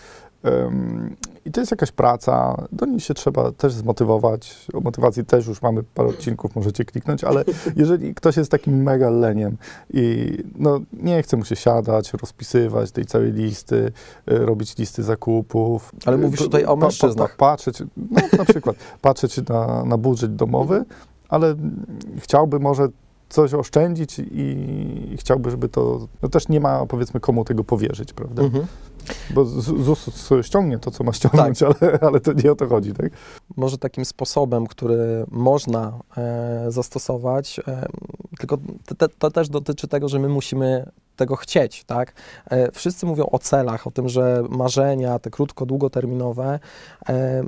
i 1.45 1.53
to 1.53 1.61
jest 1.61 1.71
jakaś 1.71 1.93
praca, 1.93 2.67
do 2.73 2.87
niej 2.87 3.01
się 3.01 3.15
trzeba 3.15 3.53
też 3.53 3.73
zmotywować. 3.73 4.67
O 4.75 4.81
motywacji 4.81 5.25
też 5.25 5.47
już 5.47 5.63
mamy 5.63 5.83
parę 5.83 6.09
odcinków, 6.09 6.57
możecie 6.57 6.85
kliknąć, 6.85 7.25
ale 7.25 7.45
jeżeli 7.77 8.15
ktoś 8.15 8.37
jest 8.37 8.51
takim 8.51 8.83
mega 8.83 9.11
leniem 9.11 9.57
i 9.93 10.33
no, 10.59 10.81
nie 10.93 11.23
chce 11.23 11.37
mu 11.37 11.45
się 11.45 11.57
siadać, 11.57 12.13
rozpisywać 12.13 12.91
tej 12.91 13.05
całej 13.05 13.33
listy, 13.33 13.93
e, 14.27 14.39
robić 14.39 14.79
listy 14.79 15.03
zakupów. 15.03 15.93
Ale 16.07 16.17
mówisz 16.17 16.41
tutaj 16.41 16.65
o 16.65 16.77
mężczyznach. 16.77 17.37
Pa, 17.37 17.37
pa, 17.37 17.51
patrzeć, 17.51 17.83
no 17.97 18.21
na 18.39 18.45
przykład, 18.45 18.77
patrzeć 19.01 19.37
na, 19.49 19.85
na 19.85 19.97
budżet 19.97 20.37
domowy, 20.37 20.85
ale 21.29 21.55
chciałby 22.19 22.59
może 22.59 22.89
coś 23.29 23.55
oszczędzić 23.55 24.17
i 24.19 25.17
chciałby, 25.19 25.51
żeby 25.51 25.69
to, 25.69 26.09
no 26.23 26.29
też 26.29 26.49
nie 26.49 26.61
ma 26.61 26.87
powiedzmy 26.87 27.21
komu 27.21 27.45
tego 27.45 27.65
powierzyć, 27.65 28.13
prawda? 28.13 28.43
Mhm. 28.43 28.67
Bo 29.31 29.45
ZUS 29.45 30.11
ściągnie 30.43 30.79
to, 30.79 30.91
co 30.91 31.05
ma 31.05 31.13
ściągnąć, 31.13 31.59
tak. 31.59 31.83
ale, 31.83 31.99
ale 32.01 32.21
to 32.21 32.33
nie 32.33 32.53
o 32.53 32.55
to 32.55 32.69
chodzi, 32.69 32.93
tak? 32.93 33.13
Może 33.57 33.79
takim 33.79 34.05
sposobem, 34.05 34.67
który 34.67 35.25
można 35.31 35.99
e, 36.17 36.67
zastosować, 36.69 37.61
e, 37.69 37.87
tylko 38.39 38.59
te, 38.99 39.09
to 39.09 39.31
też 39.31 39.49
dotyczy 39.49 39.89
tego, 39.89 40.09
że 40.09 40.19
my 40.19 40.29
musimy 40.29 40.91
tego 41.17 41.37
chcieć, 41.37 41.85
tak? 41.85 42.13
E, 42.51 42.73
wszyscy 42.73 43.07
mówią 43.07 43.27
o 43.33 43.39
celach, 43.39 43.87
o 43.87 43.91
tym, 43.91 44.09
że 44.09 44.45
marzenia, 44.49 45.19
te 45.19 45.31
krótko, 45.31 45.67
długoterminowe, 45.67 46.59
e, 47.09 47.45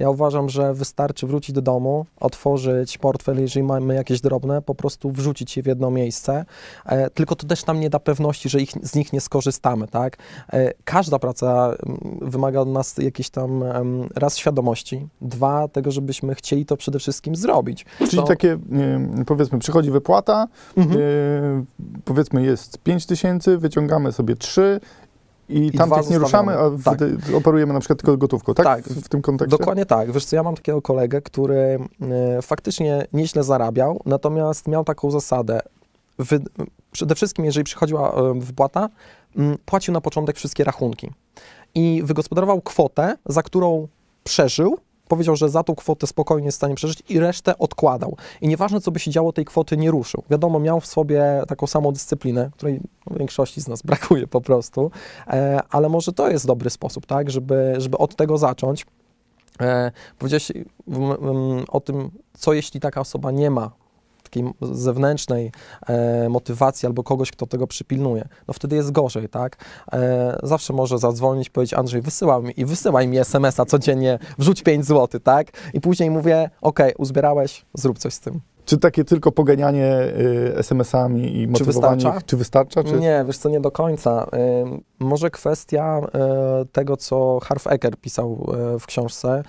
ja 0.00 0.10
uważam, 0.10 0.48
że 0.48 0.74
wystarczy 0.74 1.26
wrócić 1.26 1.54
do 1.54 1.62
domu, 1.62 2.06
otworzyć 2.20 2.98
portfel, 2.98 3.40
jeżeli 3.40 3.66
mamy 3.66 3.94
jakieś 3.94 4.20
drobne, 4.20 4.62
po 4.62 4.74
prostu 4.74 5.10
wrzucić 5.10 5.56
je 5.56 5.62
w 5.62 5.66
jedno 5.66 5.90
miejsce. 5.90 6.44
E, 6.86 7.10
tylko 7.10 7.36
to 7.36 7.46
też 7.46 7.66
nam 7.66 7.80
nie 7.80 7.90
da 7.90 7.98
pewności, 7.98 8.48
że 8.48 8.60
ich, 8.60 8.70
z 8.82 8.94
nich 8.94 9.12
nie 9.12 9.20
skorzystamy, 9.20 9.88
tak? 9.88 10.16
E, 10.52 10.72
każda 10.84 11.18
praca 11.18 11.76
mm, 11.86 12.18
wymaga 12.22 12.60
od 12.60 12.68
nas 12.68 12.98
jakiejś 12.98 13.30
tam 13.30 13.64
raz 14.14 14.36
świadomości, 14.36 15.08
dwa 15.20 15.68
tego, 15.68 15.90
żebyśmy 15.90 16.34
chcieli 16.34 16.66
to 16.66 16.76
przede 16.76 16.98
wszystkim 16.98 17.36
zrobić. 17.36 17.86
Czyli 18.10 18.22
takie, 18.22 18.58
powiedzmy, 19.26 19.58
przychodzi 19.58 19.90
wypłata, 19.90 20.48
mhm. 20.76 21.00
E, 21.00 21.64
powiedzmy 22.04 22.42
jest 22.42 22.78
5 22.78 23.06
tysięcy, 23.06 23.58
wyciągamy 23.58 24.12
sobie 24.12 24.36
3 24.36 24.80
I, 25.48 25.66
I 25.66 25.72
tam 25.72 25.88
dwa 25.88 26.00
tych 26.00 26.10
nie 26.10 26.18
ruszamy, 26.18 26.58
a 26.58 26.70
Tak. 26.84 26.98
operujemy 27.36 27.72
na 27.72 27.80
przykład 27.80 27.98
tylko 27.98 28.16
gotówką, 28.16 28.54
tak? 28.54 28.66
Tak. 28.66 28.84
W, 28.84 29.08
tym 29.08 29.22
kontekście? 29.22 29.58
Dokładnie 29.58 29.86
tak. 29.86 30.12
Wiesz 30.12 30.24
co, 30.24 30.36
ja 30.36 30.42
mam 30.42 30.54
takiego 30.54 30.82
kolegę, 30.82 31.22
który 31.22 31.78
e, 32.36 32.42
faktycznie 32.42 33.06
nieźle 33.12 33.44
zarabiał, 33.44 34.00
natomiast 34.06 34.68
miał 34.68 34.84
taką 34.84 35.10
zasadę. 35.10 35.60
Wy, 36.18 36.40
przede 36.92 37.14
wszystkim, 37.14 37.44
jeżeli 37.44 37.64
przychodziła 37.64 38.12
e, 38.12 38.34
wypłata, 38.40 38.88
m, 39.36 39.56
płacił 39.64 39.94
na 39.94 40.00
początek 40.00 40.36
wszystkie 40.36 40.64
rachunki. 40.64 41.10
I 41.74 42.02
wygospodarował 42.04 42.60
kwotę, 42.60 43.16
za 43.26 43.42
którą 43.42 43.88
przeżył. 44.24 44.78
Powiedział, 45.08 45.36
że 45.36 45.48
za 45.48 45.62
tą 45.62 45.74
kwotę 45.74 46.06
spokojnie 46.06 46.46
jest 46.46 46.56
w 46.56 46.60
stanie 46.60 46.74
przeżyć 46.74 47.02
i 47.08 47.18
resztę 47.18 47.58
odkładał. 47.58 48.16
I 48.40 48.48
nieważne, 48.48 48.80
co 48.80 48.90
by 48.90 48.98
się 48.98 49.10
działo, 49.10 49.32
tej 49.32 49.44
kwoty 49.44 49.76
nie 49.76 49.90
ruszył. 49.90 50.22
Wiadomo, 50.30 50.58
miał 50.60 50.80
w 50.80 50.86
sobie 50.86 51.42
taką 51.48 51.66
samą 51.66 51.92
dyscyplinę, 51.92 52.50
której 52.56 52.80
no, 53.10 53.18
większości 53.18 53.60
z 53.60 53.68
nas 53.68 53.82
brakuje 53.90 54.26
po 54.26 54.40
prostu, 54.40 54.90
e, 55.26 55.60
ale 55.70 55.88
może 55.88 56.12
to 56.12 56.30
jest 56.30 56.46
dobry 56.46 56.70
sposób, 56.70 57.06
tak, 57.06 57.30
żeby, 57.30 57.74
żeby 57.78 57.98
od 57.98 58.16
tego 58.16 58.38
zacząć. 58.38 58.86
E, 59.60 59.92
powiedziałeś 60.18 60.52
o 61.68 61.80
tym, 61.80 62.10
co 62.38 62.52
jeśli 62.52 62.80
taka 62.80 63.00
osoba 63.00 63.30
nie 63.30 63.50
ma 63.50 63.83
takiej 64.34 64.52
zewnętrznej 64.60 65.52
e, 65.86 66.28
motywacji 66.28 66.86
albo 66.86 67.02
kogoś, 67.02 67.30
kto 67.30 67.46
tego 67.46 67.66
przypilnuje, 67.66 68.28
no 68.48 68.54
wtedy 68.54 68.76
jest 68.76 68.92
gorzej, 68.92 69.28
tak? 69.28 69.56
E, 69.92 70.38
zawsze 70.42 70.72
może 70.72 70.98
zadzwonić, 70.98 71.50
powiedzieć 71.50 71.74
Andrzej, 71.74 72.02
wysyłaj 72.02 72.42
mi 72.42 72.60
i 72.60 72.64
wysyłaj 72.64 73.08
mi 73.08 73.18
SMS-a 73.18 73.64
codziennie, 73.64 74.18
wrzuć 74.38 74.62
5 74.62 74.86
zł, 74.86 75.20
tak? 75.20 75.46
I 75.74 75.80
później 75.80 76.10
mówię, 76.10 76.50
ok, 76.60 76.80
uzbierałeś, 76.98 77.64
zrób 77.74 77.98
coś 77.98 78.14
z 78.14 78.20
tym. 78.20 78.53
Czy 78.64 78.78
takie 78.78 79.04
tylko 79.04 79.32
poganianie 79.32 80.00
y, 80.00 80.54
SMS-ami 80.56 81.36
i 81.36 81.48
motywowanie 81.48 81.96
wystarcza? 81.96 82.18
ich, 82.18 82.24
czy 82.24 82.36
wystarcza? 82.36 82.84
Czy... 82.84 83.00
Nie, 83.00 83.24
wiesz 83.26 83.38
co, 83.38 83.48
nie 83.48 83.60
do 83.60 83.70
końca. 83.70 84.26
Ym, 84.62 84.82
może 84.98 85.30
kwestia 85.30 86.00
y, 86.62 86.66
tego, 86.66 86.96
co 86.96 87.40
Harv 87.42 87.62
Eker 87.66 87.96
pisał 87.96 88.46
y, 88.76 88.78
w 88.78 88.86
książce, 88.86 89.42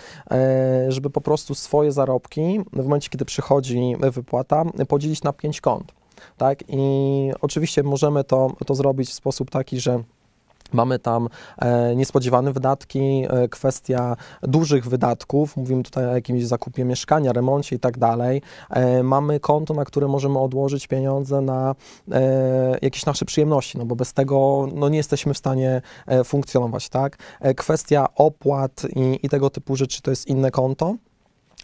y, 0.87 0.91
żeby 0.91 1.09
po 1.09 1.21
prostu 1.21 1.55
swoje 1.55 1.91
zarobki 1.91 2.61
w 2.73 2.83
momencie, 2.83 3.09
kiedy 3.09 3.25
przychodzi 3.25 3.95
wypłata, 4.11 4.63
podzielić 4.87 5.23
na 5.23 5.33
pięć 5.33 5.61
kont. 5.61 5.91
Tak? 6.37 6.59
I 6.67 7.31
oczywiście 7.41 7.83
możemy 7.83 8.23
to, 8.23 8.51
to 8.65 8.75
zrobić 8.75 9.09
w 9.09 9.13
sposób 9.13 9.51
taki, 9.51 9.79
że 9.79 10.03
Mamy 10.73 10.99
tam 10.99 11.29
e, 11.57 11.95
niespodziewane 11.95 12.53
wydatki, 12.53 12.99
e, 13.29 13.47
kwestia 13.47 14.15
dużych 14.43 14.87
wydatków, 14.87 15.57
mówimy 15.57 15.83
tutaj 15.83 16.05
o 16.05 16.15
jakimś 16.15 16.45
zakupie 16.45 16.85
mieszkania, 16.85 17.33
remoncie 17.33 17.75
i 17.75 17.79
tak 17.79 17.97
dalej. 17.97 18.41
E, 18.69 19.03
mamy 19.03 19.39
konto, 19.39 19.73
na 19.73 19.85
które 19.85 20.07
możemy 20.07 20.39
odłożyć 20.39 20.87
pieniądze 20.87 21.41
na 21.41 21.75
jakieś 22.81 23.05
nasze 23.05 23.25
przyjemności, 23.25 23.77
no 23.77 23.85
bo 23.85 23.95
bez 23.95 24.13
tego 24.13 24.67
no, 24.73 24.89
nie 24.89 24.97
jesteśmy 24.97 25.33
w 25.33 25.37
stanie 25.37 25.81
funkcjonować, 26.25 26.89
tak? 26.89 27.17
Kwestia 27.55 28.07
opłat 28.15 28.85
i, 28.95 29.19
i 29.23 29.29
tego 29.29 29.49
typu 29.49 29.75
rzeczy 29.75 30.01
to 30.01 30.11
jest 30.11 30.27
inne 30.27 30.51
konto. 30.51 30.95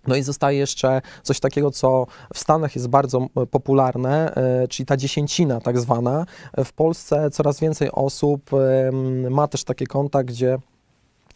No 0.08 0.16
i 0.16 0.24
zostaje 0.24 0.60
jeszcze 0.60 1.02
coś 1.24 1.40
takiego, 1.40 1.72
co 1.72 2.08
w 2.34 2.40
Stanach 2.40 2.76
jest 2.76 2.88
bardzo 2.88 3.28
popularne, 3.52 4.36
e, 4.36 4.68
czyli 4.68 4.86
ta 4.86 4.98
dziesięcina 4.98 5.62
tak 5.62 5.80
zwana. 5.80 6.26
E, 6.54 6.66
W 6.66 6.74
Polsce 6.74 7.32
coraz 7.32 7.60
więcej 7.60 7.92
osób 7.92 8.50
em, 8.54 9.32
ma 9.34 9.48
też 9.48 9.64
takie 9.64 9.88
konta, 9.88 10.24
gdzie 10.24 10.58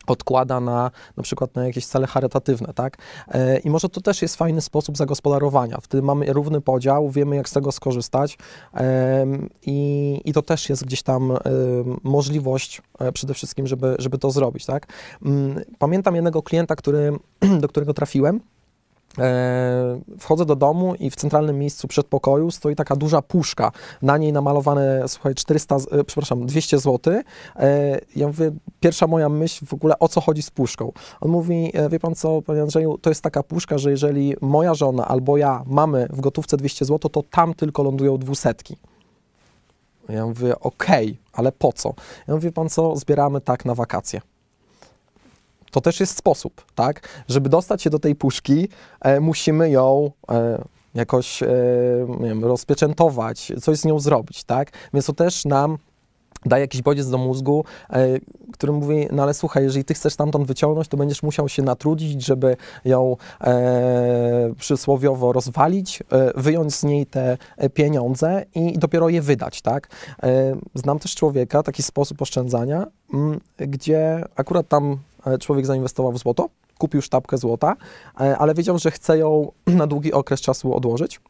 odkłada 0.07 0.60
na 0.60 0.91
na 1.17 1.24
przykład 1.24 1.55
na 1.55 1.67
jakieś 1.67 1.86
cele 1.86 2.07
charytatywne, 2.07 2.74
tak? 2.74 2.98
E, 3.27 3.60
I 3.60 3.69
może 3.69 3.89
to 3.89 4.01
też 4.01 4.22
jest 4.22 4.36
fajny 4.36 4.62
sposób 4.62 4.98
zagospodarowania. 4.98 5.77
Wtedy 5.81 6.03
mamy 6.03 6.34
równy 6.34 6.62
podział, 6.62 7.10
wiemy 7.10 7.36
jak 7.36 7.50
z 7.50 7.51
tego 7.51 7.72
skorzystać 7.72 8.38
i, 9.62 10.22
i 10.25 10.34
to 10.34 10.41
też 10.41 10.69
jest 10.69 10.86
gdzieś 10.86 11.03
tam 11.03 11.38
możliwość 12.03 12.81
e, 13.00 13.12
przede 13.12 13.34
wszystkim, 13.34 13.67
żeby, 13.67 13.95
żeby 14.00 14.17
to 14.17 14.31
zrobić, 14.31 14.65
tak? 14.65 14.88
Mm, 15.25 15.62
Pamiętam 15.79 16.15
jednego 16.15 16.43
klienta, 16.43 16.75
który, 16.75 17.17
do 17.62 17.67
którego 17.67 17.93
trafiłem, 17.93 18.36
E, 18.36 18.54
wchodzę 20.19 20.45
do 20.45 20.55
domu 20.55 20.95
i 20.95 21.10
w 21.10 21.15
centralnym 21.15 21.60
miejscu 21.60 21.88
przedpokoju 21.88 22.51
stoi 22.51 22.75
taka 22.75 22.95
duża 22.95 23.22
puszka. 23.22 23.72
Na 24.01 24.17
niej 24.17 24.34
namalowane, 24.34 25.03
słuchaj, 25.07 25.36
400, 25.36 25.79
z- 25.79 25.93
e, 25.93 26.03
przepraszam, 26.03 26.45
200 26.45 26.79
zł. 26.79 27.13
E, 27.55 28.00
ja 28.15 28.27
mówię, 28.27 28.51
pierwsza 28.79 29.07
moja 29.07 29.29
myśl 29.29 29.65
w 29.65 29.74
ogóle, 29.74 30.00
o 30.00 30.07
co 30.07 30.22
chodzi 30.22 30.41
z 30.41 30.50
puszką. 30.51 30.91
On 31.22 31.31
mówi, 31.31 31.72
e, 31.74 31.89
wie 31.89 32.00
pan 32.00 32.15
co, 32.15 32.41
panie 32.41 32.62
Andrzeju, 32.62 32.98
to 32.98 33.10
jest 33.10 33.22
taka 33.22 33.43
puszka, 33.43 33.77
że 33.77 33.91
jeżeli 33.91 34.36
moja 34.41 34.74
żona 34.74 35.07
albo 35.07 35.38
ja 35.38 35.63
mamy 35.65 36.07
w 36.10 36.22
gotówce 36.22 36.57
200 36.57 36.86
zł, 36.86 37.10
to 37.10 37.24
tam 37.24 37.53
tylko 37.53 37.84
lądują 37.84 38.17
dwusetki. 38.17 38.77
Ja 40.10 40.25
mówię, 40.25 40.60
okej, 40.60 41.17
ale 41.34 41.51
po 41.51 41.74
co? 41.74 41.93
Ja 42.27 42.34
mówię, 42.34 42.51
pan 42.51 42.69
co, 42.69 42.95
zbieramy 42.95 43.41
tak 43.41 43.65
na 43.65 43.75
wakacje. 43.75 44.22
To 45.75 45.82
też 45.82 46.00
jest 46.00 46.17
sposób, 46.17 46.65
tak? 46.75 47.10
Żeby 47.27 47.50
dostać 47.50 47.82
się 47.82 47.89
do 47.89 48.00
tej 48.00 48.15
puszki, 48.15 48.70
e, 49.01 49.20
musimy 49.20 49.70
ją 49.70 50.12
e, 50.29 50.63
jakoś 50.94 51.44
e, 51.44 51.48
nie 52.20 52.29
wiem, 52.29 52.46
rozpieczętować, 52.46 53.51
coś 53.62 53.77
z 53.77 53.86
nią 53.86 54.00
zrobić, 54.00 54.44
tak? 54.44 54.72
Więc 54.94 55.05
to 55.05 55.13
też 55.13 55.46
nam 55.46 55.77
daje 56.46 56.62
jakiś 56.62 56.82
bodziec 56.82 57.10
do 57.10 57.17
mózgu, 57.17 57.65
e, 57.89 58.08
który 58.53 58.74
mówi, 58.74 59.08
no 59.12 59.24
ale 59.24 59.34
słuchaj, 59.34 59.63
jeżeli 59.63 59.86
ty 59.86 59.94
chcesz 59.94 60.13
stamtąd 60.13 60.48
wyciągnąć, 60.48 60.88
to 60.88 60.98
będziesz 60.98 61.24
musiał 61.24 61.50
się 61.50 61.63
natrudzić, 61.63 62.25
żeby 62.25 62.58
ją 62.86 63.17
e, 63.41 64.53
przysłowiowo 64.58 65.34
rozwalić, 65.34 66.03
e, 66.12 66.41
wyjąć 66.41 66.75
z 66.75 66.84
niej 66.84 67.05
te 67.05 67.38
e, 67.58 67.70
pieniądze 67.70 68.46
i 68.55 68.79
dopiero 68.79 69.10
je 69.10 69.22
wydać, 69.22 69.62
tak? 69.62 69.88
E, 70.24 70.55
znam 70.74 71.00
też 71.00 71.15
człowieka, 71.15 71.63
taki 71.63 71.84
sposób 71.84 72.22
oszczędzania, 72.22 72.88
m, 73.13 73.39
gdzie 73.58 74.24
akurat 74.36 74.67
tam 74.67 74.98
człowiek 75.39 75.65
zainwestował 75.65 76.12
w 76.12 76.17
złoto, 76.17 76.50
kupił 76.77 77.01
sztabkę 77.01 77.38
złota, 77.38 77.75
e, 78.20 78.38
ale 78.38 78.53
wiedział, 78.53 78.79
że 78.79 78.91
chce 78.91 79.17
ją 79.17 79.51
na 79.67 79.88
długi 79.88 80.13
okres 80.13 80.41
czasu 80.41 80.75
odłożyć 80.75 81.22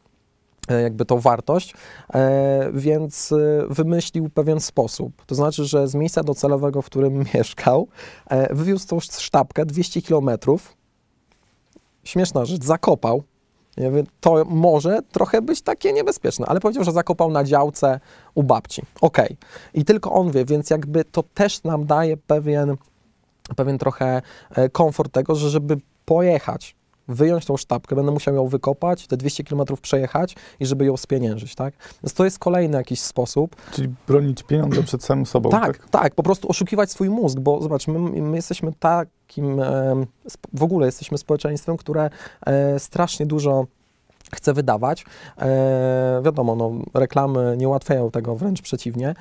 e, 0.67 0.81
jakby 0.81 1.05
tą 1.05 1.19
wartość, 1.19 1.73
e, 2.13 2.71
więc 2.73 3.31
e, 3.31 3.37
wymyślił 3.69 4.29
pewien 4.29 4.59
sposób. 4.59 5.25
To 5.25 5.35
znaczy, 5.35 5.65
że 5.65 5.87
z 5.87 5.95
miejsca 5.95 6.23
docelowego, 6.23 6.81
w 6.81 6.85
którym 6.85 7.23
mieszkał, 7.33 7.87
e, 8.29 8.55
wywiózł 8.55 8.87
tą 8.87 8.99
sztabkę 8.99 9.65
200 9.65 10.01
kilometrów. 10.01 10.77
Śmieszna 12.03 12.45
rzecz, 12.45 12.63
zakopał. 12.63 13.23
Ja 13.77 13.89
mówię, 13.89 14.03
to 14.19 14.45
może 14.45 14.99
trochę 15.11 15.41
być 15.41 15.61
takie 15.61 15.93
niebezpieczne, 15.93 16.45
ale 16.45 16.59
powiedział, 16.59 16.83
że 16.83 16.91
zakopał 16.91 17.31
na 17.31 17.43
działce 17.43 17.99
u 18.35 18.43
babci. 18.43 18.81
Okej. 19.01 19.37
I 19.73 19.85
tylko 19.85 20.11
on 20.11 20.31
wie, 20.31 20.45
więc 20.45 20.69
jakby 20.69 21.05
to 21.05 21.23
też 21.23 21.63
nam 21.63 21.85
daje 21.85 22.17
pewien, 22.17 22.77
pewien 23.55 23.77
trochę 23.77 24.21
e, 24.55 24.69
komfort 24.69 25.11
tego, 25.11 25.35
że 25.35 25.49
żeby 25.49 25.77
pojechać, 26.05 26.75
wyjąć 27.07 27.45
tą 27.45 27.57
sztabkę, 27.57 27.95
będę 27.95 28.11
musiał 28.11 28.35
ją 28.35 28.47
wykopać, 28.47 29.07
te 29.07 29.17
200 29.17 29.43
km 29.43 29.61
przejechać 29.81 30.35
i 30.59 30.65
żeby 30.65 30.85
ją 30.85 30.97
spieniężyć, 30.97 31.55
tak? 31.55 31.73
Więc 32.03 32.13
to 32.13 32.25
jest 32.25 32.39
kolejny 32.39 32.77
jakiś 32.77 33.01
sposób. 33.01 33.55
Czyli 33.71 33.89
bronić 34.07 34.43
pieniądze 34.43 34.83
przed 34.83 35.03
samym 35.03 35.25
sobą, 35.25 35.49
tak? 35.49 35.77
Tak, 35.77 35.89
tak, 35.89 36.15
po 36.15 36.23
prostu 36.23 36.49
oszukiwać 36.49 36.91
swój 36.91 37.09
mózg, 37.09 37.39
bo 37.39 37.61
zobacz, 37.61 37.87
my, 37.87 37.99
my 38.21 38.35
jesteśmy 38.37 38.73
takim, 38.79 39.61
sp- 40.35 40.49
w 40.53 40.63
ogóle 40.63 40.85
jesteśmy 40.85 41.17
społeczeństwem, 41.17 41.77
które 41.77 42.09
e, 42.45 42.79
strasznie 42.79 43.25
dużo 43.25 43.65
chce 44.33 44.53
wydawać. 44.53 45.05
E, 45.37 46.21
wiadomo, 46.25 46.55
no, 46.55 46.71
reklamy 46.93 47.55
nie 47.57 47.67
ułatwiają 47.67 48.11
tego, 48.11 48.35
wręcz 48.35 48.61
przeciwnie. 48.61 49.15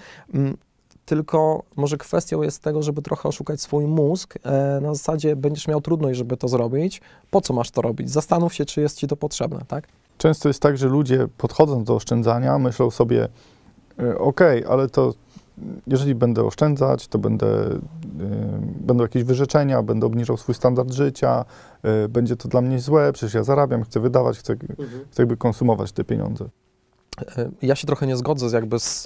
Tylko 1.05 1.63
może 1.77 1.97
kwestią 1.97 2.43
jest 2.43 2.63
tego, 2.63 2.83
żeby 2.83 3.03
trochę 3.03 3.29
oszukać 3.29 3.61
swój 3.61 3.87
mózg. 3.87 4.35
E, 4.45 4.81
na 4.83 4.95
zasadzie 4.95 5.37
będziesz 5.37 5.69
miał 5.69 5.81
trudność, 5.81 6.19
żeby 6.19 6.37
to 6.37 6.49
zrobić. 6.49 7.01
Po 7.31 7.41
co 7.41 7.55
masz 7.55 7.71
to 7.71 7.83
robić? 7.83 8.11
Zastanów 8.11 8.55
się, 8.55 8.65
czy 8.65 8.81
jest 8.81 8.99
ci 8.99 9.07
to 9.07 9.17
potrzebne, 9.17 9.61
tak? 9.69 9.89
Często 10.19 10.49
jest 10.49 10.63
tak, 10.63 10.79
że 10.79 10.89
ludzie 10.89 11.29
podchodząc 11.39 11.85
do 11.85 11.95
oszczędzania 11.95 12.59
myślą 12.59 12.91
sobie, 12.91 13.29
y, 14.01 14.19
okej, 14.19 14.65
ale 14.65 14.89
to 14.89 15.15
jeżeli 15.87 16.15
będę 16.15 16.45
oszczędzać, 16.45 17.09
to 17.09 17.19
będę, 17.19 17.47
y, 17.47 17.81
będą 18.81 19.03
jakieś 19.03 19.25
wyrzeczenia, 19.25 19.83
będę 19.83 20.07
obniżał 20.07 20.37
swój 20.37 20.55
standard 20.55 20.93
życia, 20.93 21.45
y, 22.05 22.09
będzie 22.09 22.37
to 22.37 22.49
dla 22.49 22.61
mnie 22.61 22.81
złe, 22.81 23.13
przecież 23.13 23.35
ja 23.35 23.43
zarabiam, 23.43 23.83
chcę 23.83 24.01
wydawać, 24.01 24.39
chcę, 24.39 24.57
chcę 25.11 25.23
jakby 25.23 25.37
konsumować 25.37 25.93
te 25.93 26.05
pieniądze. 26.05 26.49
E, 27.21 27.51
Ja 27.63 27.75
się 27.75 27.87
trochę 27.87 28.07
nie 28.07 28.17
zgodzę 28.17 28.49
z, 28.49 28.53
jakby 28.53 28.79
z, 28.79 29.03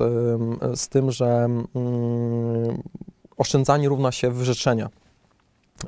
z 0.75 0.88
tym, 0.88 1.11
że 1.11 1.27
mm, 1.27 1.67
oszczędzanie 3.37 3.88
równa 3.88 4.12
się 4.12 4.31
wyrzeczenia. 4.31 4.88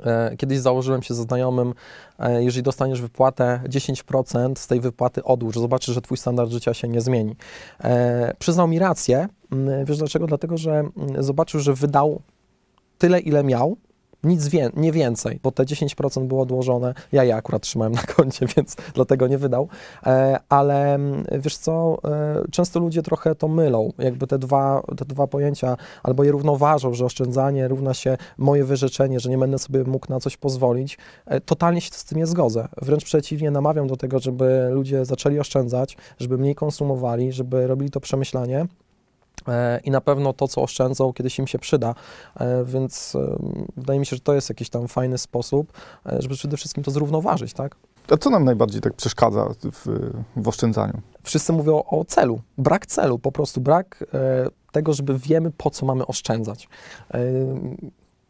E, 0.05 0.37
Kiedyś 0.37 0.59
założyłem 0.59 1.03
się 1.03 1.13
ze 1.13 1.23
znajomym, 1.23 1.73
e, 2.19 2.43
jeżeli 2.43 2.63
dostaniesz 2.63 3.01
wypłatę, 3.01 3.61
10% 3.69 4.55
z 4.59 4.67
tej 4.67 4.79
wypłaty 4.79 5.23
odłóż, 5.23 5.55
zobaczysz, 5.55 5.95
że 5.95 6.01
twój 6.01 6.17
standard 6.17 6.51
życia 6.51 6.73
się 6.73 6.87
nie 6.87 7.01
zmieni. 7.01 7.35
Przyznał 8.39 8.67
mi 8.67 8.79
rację, 8.79 9.27
Mm, 9.51 9.85
wiesz 9.85 9.97
dlaczego? 9.97 10.27
Dlatego, 10.27 10.57
że 10.57 10.71
mm, 10.71 11.23
zobaczył, 11.23 11.59
że 11.59 11.73
wydał 11.73 12.21
tyle, 12.97 13.19
ile 13.19 13.43
miał, 13.43 13.77
Nic 14.23 14.47
wie, 14.47 14.69
nie 14.75 14.91
więcej, 14.91 15.39
bo 15.43 15.51
te 15.51 15.63
10% 15.63 16.25
było 16.25 16.41
odłożone. 16.41 16.93
Ja 17.11 17.23
je 17.23 17.35
akurat 17.35 17.61
trzymałem 17.61 17.93
na 17.93 18.01
koncie, 18.01 18.45
więc 18.55 18.75
dlatego 18.93 19.27
nie 19.27 19.37
wydał. 19.37 19.67
E, 20.05 20.39
ale 20.49 20.93
mm, 20.95 21.23
wiesz 21.31 21.57
co, 21.57 21.97
e, 22.05 22.43
często 22.51 22.79
ludzie 22.79 23.01
trochę 23.01 23.35
to 23.35 23.47
mylą. 23.47 23.93
Jakby 23.99 24.27
te 24.27 24.39
dwa, 24.39 24.81
te 24.97 25.05
dwa 25.05 25.27
pojęcia 25.27 25.77
albo 26.03 26.23
je 26.23 26.31
równoważą, 26.31 26.93
że 26.93 27.05
oszczędzanie 27.05 27.67
równa 27.67 27.93
się 27.93 28.17
moje 28.37 28.63
wyrzeczenie, 28.63 29.19
że 29.19 29.29
nie 29.29 29.37
będę 29.37 29.59
sobie 29.59 29.83
mógł 29.83 30.05
na 30.09 30.19
coś 30.19 30.37
pozwolić. 30.37 30.97
E, 31.25 31.41
totalnie 31.41 31.81
się 31.81 31.91
z 31.91 32.05
tym 32.05 32.17
nie 32.17 32.27
zgodzę. 32.27 32.67
Wręcz 32.81 33.03
przeciwnie, 33.03 33.51
namawiam 33.51 33.87
do 33.87 33.97
tego, 33.97 34.19
żeby 34.19 34.69
ludzie 34.71 35.05
zaczęli 35.05 35.39
oszczędzać, 35.39 35.97
żeby 36.19 36.37
mniej 36.37 36.55
konsumowali, 36.55 37.31
żeby 37.31 37.67
robili 37.67 37.91
to 37.91 37.99
przemyślanie. 37.99 38.67
E, 39.47 39.79
I 39.83 39.91
na 39.91 40.01
pewno 40.01 40.33
to, 40.33 40.47
co 40.47 40.61
oszczędzą, 40.61 41.13
kiedyś 41.13 41.39
im 41.39 41.47
się 41.47 41.59
przyda. 41.59 41.95
E, 42.39 42.63
Więc 42.65 43.15
e, 43.15 43.37
wydaje 43.77 43.99
mi 43.99 44.05
się, 44.05 44.15
że 44.15 44.21
to 44.21 44.33
jest 44.33 44.49
jakiś 44.49 44.69
tam 44.69 44.87
fajny 44.87 45.17
sposób, 45.17 45.73
żeby 46.19 46.35
przede 46.35 46.57
wszystkim 46.57 46.83
to 46.83 46.91
zrównoważyć, 46.91 47.53
tak? 47.53 47.75
A 48.11 48.17
co 48.17 48.29
nam 48.29 48.45
najbardziej 48.45 48.81
tak 48.81 48.93
przeszkadza 48.93 49.49
w, 49.71 49.87
w 50.35 50.47
oszczędzaniu? 50.47 50.93
Wszyscy 51.23 51.53
mówią 51.53 51.83
o 51.83 52.05
celu. 52.05 52.41
Brak 52.57 52.85
celu, 52.85 53.19
po 53.19 53.31
prostu 53.31 53.61
brak 53.61 54.03
tego, 54.71 54.93
żeby 54.93 55.19
wiemy, 55.19 55.51
po 55.51 55.69
co 55.69 55.85
mamy 55.85 56.07
oszczędzać. 56.07 56.69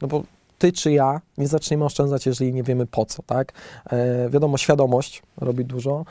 No 0.01 0.07
bo 0.07 0.23
ty 0.57 0.71
czy 0.71 0.91
ja 0.91 1.21
nie 1.37 1.47
zaczniemy 1.47 1.85
oszczędzać, 1.85 2.25
jeżeli 2.25 2.53
nie 2.53 2.63
wiemy 2.63 2.85
po 2.85 3.05
co, 3.05 3.23
tak? 3.23 3.53
Wiadomo, 4.29 4.57
świadomość 4.57 5.23
robi 5.37 5.65
dużo. 5.65 6.05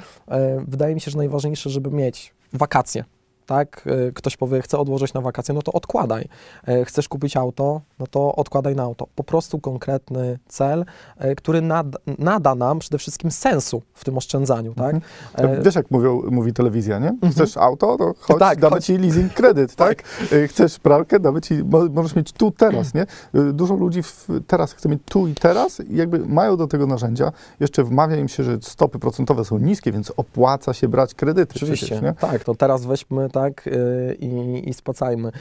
Wydaje 0.69 0.95
mi 0.95 1.01
się, 1.01 1.11
że 1.11 1.19
najważniejsze, 1.19 1.71
żeby 1.71 1.91
mieć 1.91 2.35
wakacje. 2.53 3.05
Tak, 3.51 3.83
E, 4.09 4.13
ktoś 4.13 4.37
powie, 4.37 4.63
chcę 4.63 4.79
odłożyć 4.79 5.15
na 5.15 5.21
wakacje, 5.21 5.55
no 5.55 5.63
to 5.63 5.73
odkładaj. 5.73 6.29
E, 6.69 6.85
Chcesz 6.85 7.09
kupić 7.09 7.37
auto, 7.37 7.81
no 7.99 8.07
to 8.07 8.35
odkładaj 8.37 8.77
na 8.77 8.83
auto. 8.83 9.07
Po 9.15 9.25
prostu 9.25 9.59
konkretny 9.59 10.39
cel, 10.49 10.85
e, 11.19 11.35
który 11.35 11.61
nada, 11.61 11.99
nada 12.19 12.55
nam 12.55 12.79
przede 12.79 12.99
wszystkim 12.99 13.31
sensu 13.31 13.83
w 13.95 14.05
tym 14.05 14.17
oszczędzaniu, 14.19 14.75
tak? 14.75 14.97
E, 15.35 15.63
Wiesz, 15.63 15.75
jak 15.75 15.91
mówią, 15.91 16.23
mówi 16.31 16.53
telewizja, 16.53 16.99
nie? 16.99 17.17
Chcesz 17.33 17.57
auto, 17.57 17.97
to 17.99 18.15
chodź, 18.21 18.39
Tak, 18.39 18.61
damy 18.61 18.75
chodź. 18.77 18.85
ci 18.85 18.99
leasing 18.99 19.33
kredyt, 19.35 19.75
tak? 19.85 20.03
Y, 20.33 20.49
Chcesz 20.49 20.79
pralkę, 20.79 21.21
damy 21.21 21.41
ci, 21.41 21.55
mo- 21.65 21.89
możesz 21.93 22.17
mieć 22.17 22.33
tu, 22.33 22.51
teraz, 22.51 22.95
nie? 22.95 23.07
Dużo 23.53 23.75
ludzi 23.75 24.01
teraz 24.47 24.73
chce 24.73 24.89
mieć 24.89 25.01
tu 25.05 25.27
i 25.27 25.35
teraz 25.35 25.81
i 25.81 25.97
jakby 25.97 26.19
mają 26.19 26.57
do 26.57 26.67
tego 26.67 26.87
narzędzia. 26.87 27.33
Jeszcze 27.61 27.85
wmawia 27.85 28.17
im 28.17 28.29
się, 28.29 28.43
że 28.45 28.59
stopy 28.63 28.99
procentowe 28.99 29.45
są 29.45 29.59
niskie, 29.59 29.93
więc 29.93 30.13
opłaca 30.17 30.75
się 30.75 30.89
brać 30.89 31.15
kredyty 31.15 31.53
Oczywiście, 31.57 31.87
przecież, 31.87 32.03
nie? 32.03 32.13
tak, 32.13 32.45
to 32.45 32.55
teraz 32.55 32.85
weźmy 32.85 33.31
tak 33.31 33.40
yy, 33.67 34.15
i, 34.15 34.69
i 34.69 34.75
spłacajmy. 34.75 35.33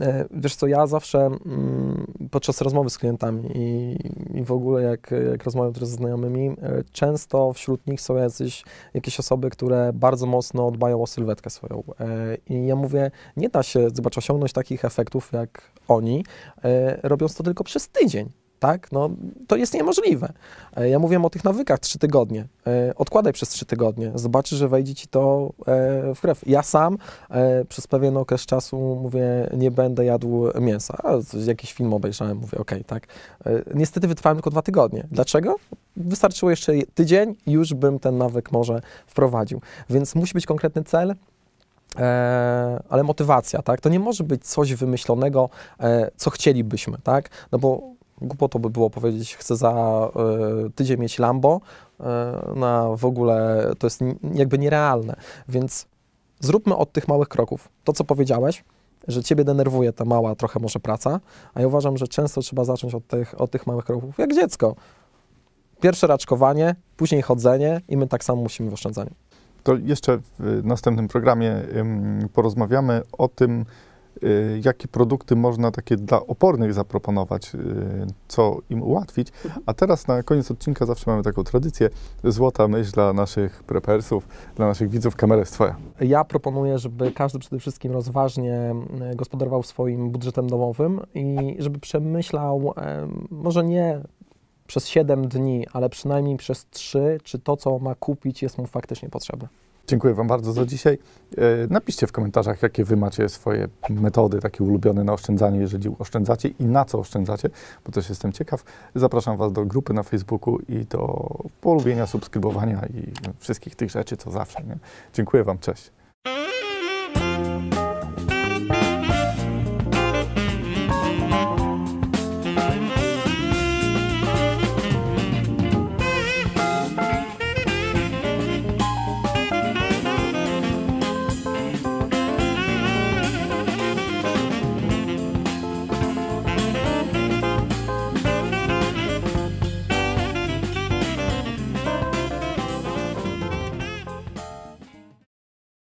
Yy, 0.00 0.06
wiesz 0.30 0.56
co, 0.56 0.66
ja 0.66 0.86
zawsze 0.86 1.18
mm, 1.18 2.06
podczas 2.30 2.60
rozmowy 2.60 2.90
z 2.90 2.98
klientami 2.98 3.50
i, 3.54 3.96
i 4.38 4.42
w 4.42 4.52
ogóle 4.52 4.82
jak, 4.82 5.14
jak 5.30 5.44
rozmawiam 5.44 5.72
teraz 5.72 5.88
ze 5.88 5.96
znajomymi, 5.96 6.44
yy, 6.44 6.84
często 6.92 7.52
wśród 7.52 7.86
nich 7.86 8.00
są 8.00 8.16
jacyś, 8.16 8.64
jakieś 8.94 9.20
osoby, 9.20 9.50
które 9.50 9.92
bardzo 9.94 10.26
mocno 10.26 10.70
dbają 10.70 11.02
o 11.02 11.06
sylwetkę 11.06 11.50
swoją. 11.50 11.82
Yy, 12.00 12.56
I 12.56 12.66
ja 12.66 12.76
mówię, 12.76 13.10
nie 13.36 13.48
da 13.48 13.62
się, 13.62 13.90
zobacz, 13.90 14.18
osiągnąć 14.18 14.52
takich 14.52 14.84
efektów 14.84 15.32
jak 15.32 15.70
oni, 15.88 16.24
robiąc 17.02 17.34
to 17.34 17.42
tylko 17.42 17.64
przez 17.64 17.88
tydzień. 17.88 18.30
Tak? 18.58 18.92
No, 18.92 19.10
to 19.46 19.56
jest 19.56 19.74
niemożliwe. 19.74 20.32
E, 20.76 20.88
Ja 20.88 20.98
mówię 20.98 21.22
o 21.22 21.30
tych 21.30 21.44
nawykach 21.44 21.78
trzy 21.78 21.98
tygodnie. 21.98 22.46
E, 22.66 22.92
Odkładaj 22.96 23.32
przez 23.32 23.48
trzy 23.48 23.66
tygodnie. 23.66 24.12
Zobaczysz, 24.14 24.58
że 24.58 24.68
wejdzie 24.68 24.94
ci 24.94 25.08
to 25.08 25.52
e, 25.66 26.14
w 26.14 26.20
krew. 26.20 26.48
Ja 26.48 26.62
sam 26.62 26.98
przez 27.68 27.86
pewien 27.86 28.16
okres 28.16 28.46
czasu 28.46 28.98
mówię, 29.02 29.50
nie 29.56 29.70
będę 29.70 30.04
jadł 30.04 30.44
mięsa. 30.60 30.98
A, 31.02 31.12
jakiś 31.46 31.72
film 31.72 31.94
obejrzałem, 31.94 32.36
mówię, 32.38 32.58
okej, 32.58 32.84
tak. 32.84 33.06
E, 33.46 33.50
Niestety 33.74 34.08
wytrwałem 34.08 34.36
tylko 34.36 34.50
dwa 34.50 34.62
tygodnie. 34.62 35.06
Dlaczego? 35.10 35.56
Wystarczyło 35.96 36.50
jeszcze 36.50 36.72
tydzień 36.94 37.34
i 37.46 37.52
już 37.52 37.74
bym 37.74 37.98
ten 37.98 38.18
nawyk 38.18 38.52
może 38.52 38.80
wprowadził. 39.06 39.60
Więc 39.90 40.14
musi 40.14 40.34
być 40.34 40.46
konkretny 40.46 40.84
cel, 40.84 41.14
E, 41.98 42.82
ale 42.88 43.02
motywacja, 43.02 43.62
tak? 43.62 43.80
To 43.80 43.88
nie 43.88 44.00
może 44.00 44.24
być 44.24 44.44
coś 44.46 44.74
wymyślonego, 44.74 45.48
e, 45.80 46.10
co 46.16 46.30
chcielibyśmy, 46.30 46.98
tak? 47.02 47.28
No 47.52 47.58
bo 47.58 47.80
głupotą 48.20 48.58
by 48.58 48.70
było 48.70 48.90
powiedzieć, 48.90 49.36
chcę 49.36 49.56
za 49.56 49.72
e, 49.72 50.70
tydzień 50.70 51.00
mieć 51.00 51.18
Lambo, 51.18 51.60
na 52.56 52.88
w 52.96 53.04
ogóle 53.04 53.66
to 53.78 53.86
jest 53.86 54.00
jakby 54.34 54.58
nierealne, 54.58 55.16
więc 55.48 55.86
zróbmy 56.40 56.76
od 56.76 56.92
tych 56.92 57.08
małych 57.08 57.28
kroków. 57.28 57.68
To, 57.84 57.92
co 57.92 58.04
powiedziałeś, 58.04 58.64
że 59.08 59.22
ciebie 59.22 59.44
denerwuje 59.44 59.92
ta 59.92 60.04
mała 60.04 60.34
trochę 60.34 60.60
może 60.60 60.80
praca, 60.80 61.20
a 61.54 61.60
ja 61.60 61.66
uważam, 61.66 61.96
że 61.96 62.08
często 62.08 62.40
trzeba 62.40 62.64
zacząć 62.64 62.94
od 62.94 63.06
tych, 63.06 63.40
od 63.40 63.50
tych 63.50 63.66
małych 63.66 63.84
kroków, 63.84 64.18
jak 64.18 64.34
dziecko. 64.34 64.74
Pierwsze 65.80 66.06
raczkowanie, 66.06 66.74
później 66.96 67.22
chodzenie 67.22 67.80
i 67.88 67.96
my 67.96 68.06
tak 68.06 68.24
samo 68.24 68.42
musimy 68.42 68.70
w 68.70 68.74
oszczędzaniu. 68.74 69.10
To 69.62 69.74
jeszcze 69.74 70.18
w 70.38 70.60
następnym 70.64 71.08
programie 71.08 71.62
porozmawiamy 72.32 73.02
o 73.12 73.28
tym, 73.28 73.60
y, 73.60 73.64
jakie 74.64 74.88
produkty 74.88 75.36
można 75.36 75.70
takie 75.70 75.96
dla 75.96 76.20
opornych 76.26 76.74
zaproponować, 76.74 77.54
y, 77.54 77.58
co 78.28 78.58
im 78.70 78.82
ułatwić. 78.82 79.28
A 79.66 79.74
teraz 79.74 80.08
na 80.08 80.22
koniec 80.22 80.50
odcinka 80.50 80.86
zawsze 80.86 81.10
mamy 81.10 81.22
taką 81.22 81.44
tradycję. 81.44 81.90
Złota 82.24 82.68
myśl 82.68 82.92
dla 82.92 83.12
naszych 83.12 83.62
prepersów, 83.62 84.28
dla 84.56 84.66
naszych 84.66 84.90
widzów. 84.90 85.16
Kamera 85.16 85.40
jest 85.40 85.52
twoja. 85.52 85.76
Ja 86.00 86.24
proponuję, 86.24 86.78
żeby 86.78 87.12
każdy 87.12 87.38
przede 87.38 87.58
wszystkim 87.58 87.92
rozważnie 87.92 88.74
e, 89.00 89.14
gospodarował 89.16 89.62
swoim 89.62 90.10
budżetem 90.10 90.46
domowym 90.46 91.00
i 91.14 91.56
żeby 91.58 91.78
przemyślał, 91.78 92.74
może 93.30 93.64
nie 93.64 94.00
przez 94.66 94.88
7 94.88 95.28
dni, 95.28 95.66
ale 95.72 95.88
przynajmniej 95.88 96.36
przez 96.36 96.66
3, 96.70 97.18
czy 97.24 97.38
to, 97.38 97.56
co 97.56 97.78
ma 97.78 97.94
kupić, 97.94 98.42
jest 98.42 98.58
mu 98.58 98.66
faktycznie 98.66 99.08
potrzebne. 99.08 99.48
Dziękuję 99.86 100.14
Wam 100.14 100.26
bardzo 100.26 100.52
za 100.52 100.66
dzisiaj. 100.66 100.98
E, 101.38 101.42
Napiszcie 101.70 102.06
w 102.06 102.12
komentarzach, 102.12 102.62
jakie 102.62 102.84
Wy 102.84 102.96
macie 102.96 103.28
swoje 103.28 103.68
metody 103.90 104.40
takie 104.40 104.64
ulubione 104.64 105.04
na 105.04 105.12
oszczędzanie, 105.12 105.58
jeżeli 105.58 105.90
oszczędzacie 105.98 106.48
i 106.48 106.64
na 106.64 106.84
co 106.84 106.98
oszczędzacie, 106.98 107.50
bo 107.86 107.92
też 107.92 108.08
jestem 108.08 108.32
ciekaw. 108.32 108.64
Zapraszam 108.94 109.36
Was 109.36 109.52
do 109.52 109.64
grupy 109.64 109.92
na 109.92 110.02
Facebooku 110.02 110.58
i 110.68 110.84
do 110.84 111.28
polubienia, 111.60 112.06
subskrybowania 112.06 112.86
i 112.94 113.12
wszystkich 113.38 113.74
tych 113.74 113.90
rzeczy, 113.90 114.16
co 114.16 114.30
zawsze. 114.30 114.64
Nie? 114.64 114.78
Dziękuję 115.14 115.44
Wam, 115.44 115.58
cześć. 115.58 115.90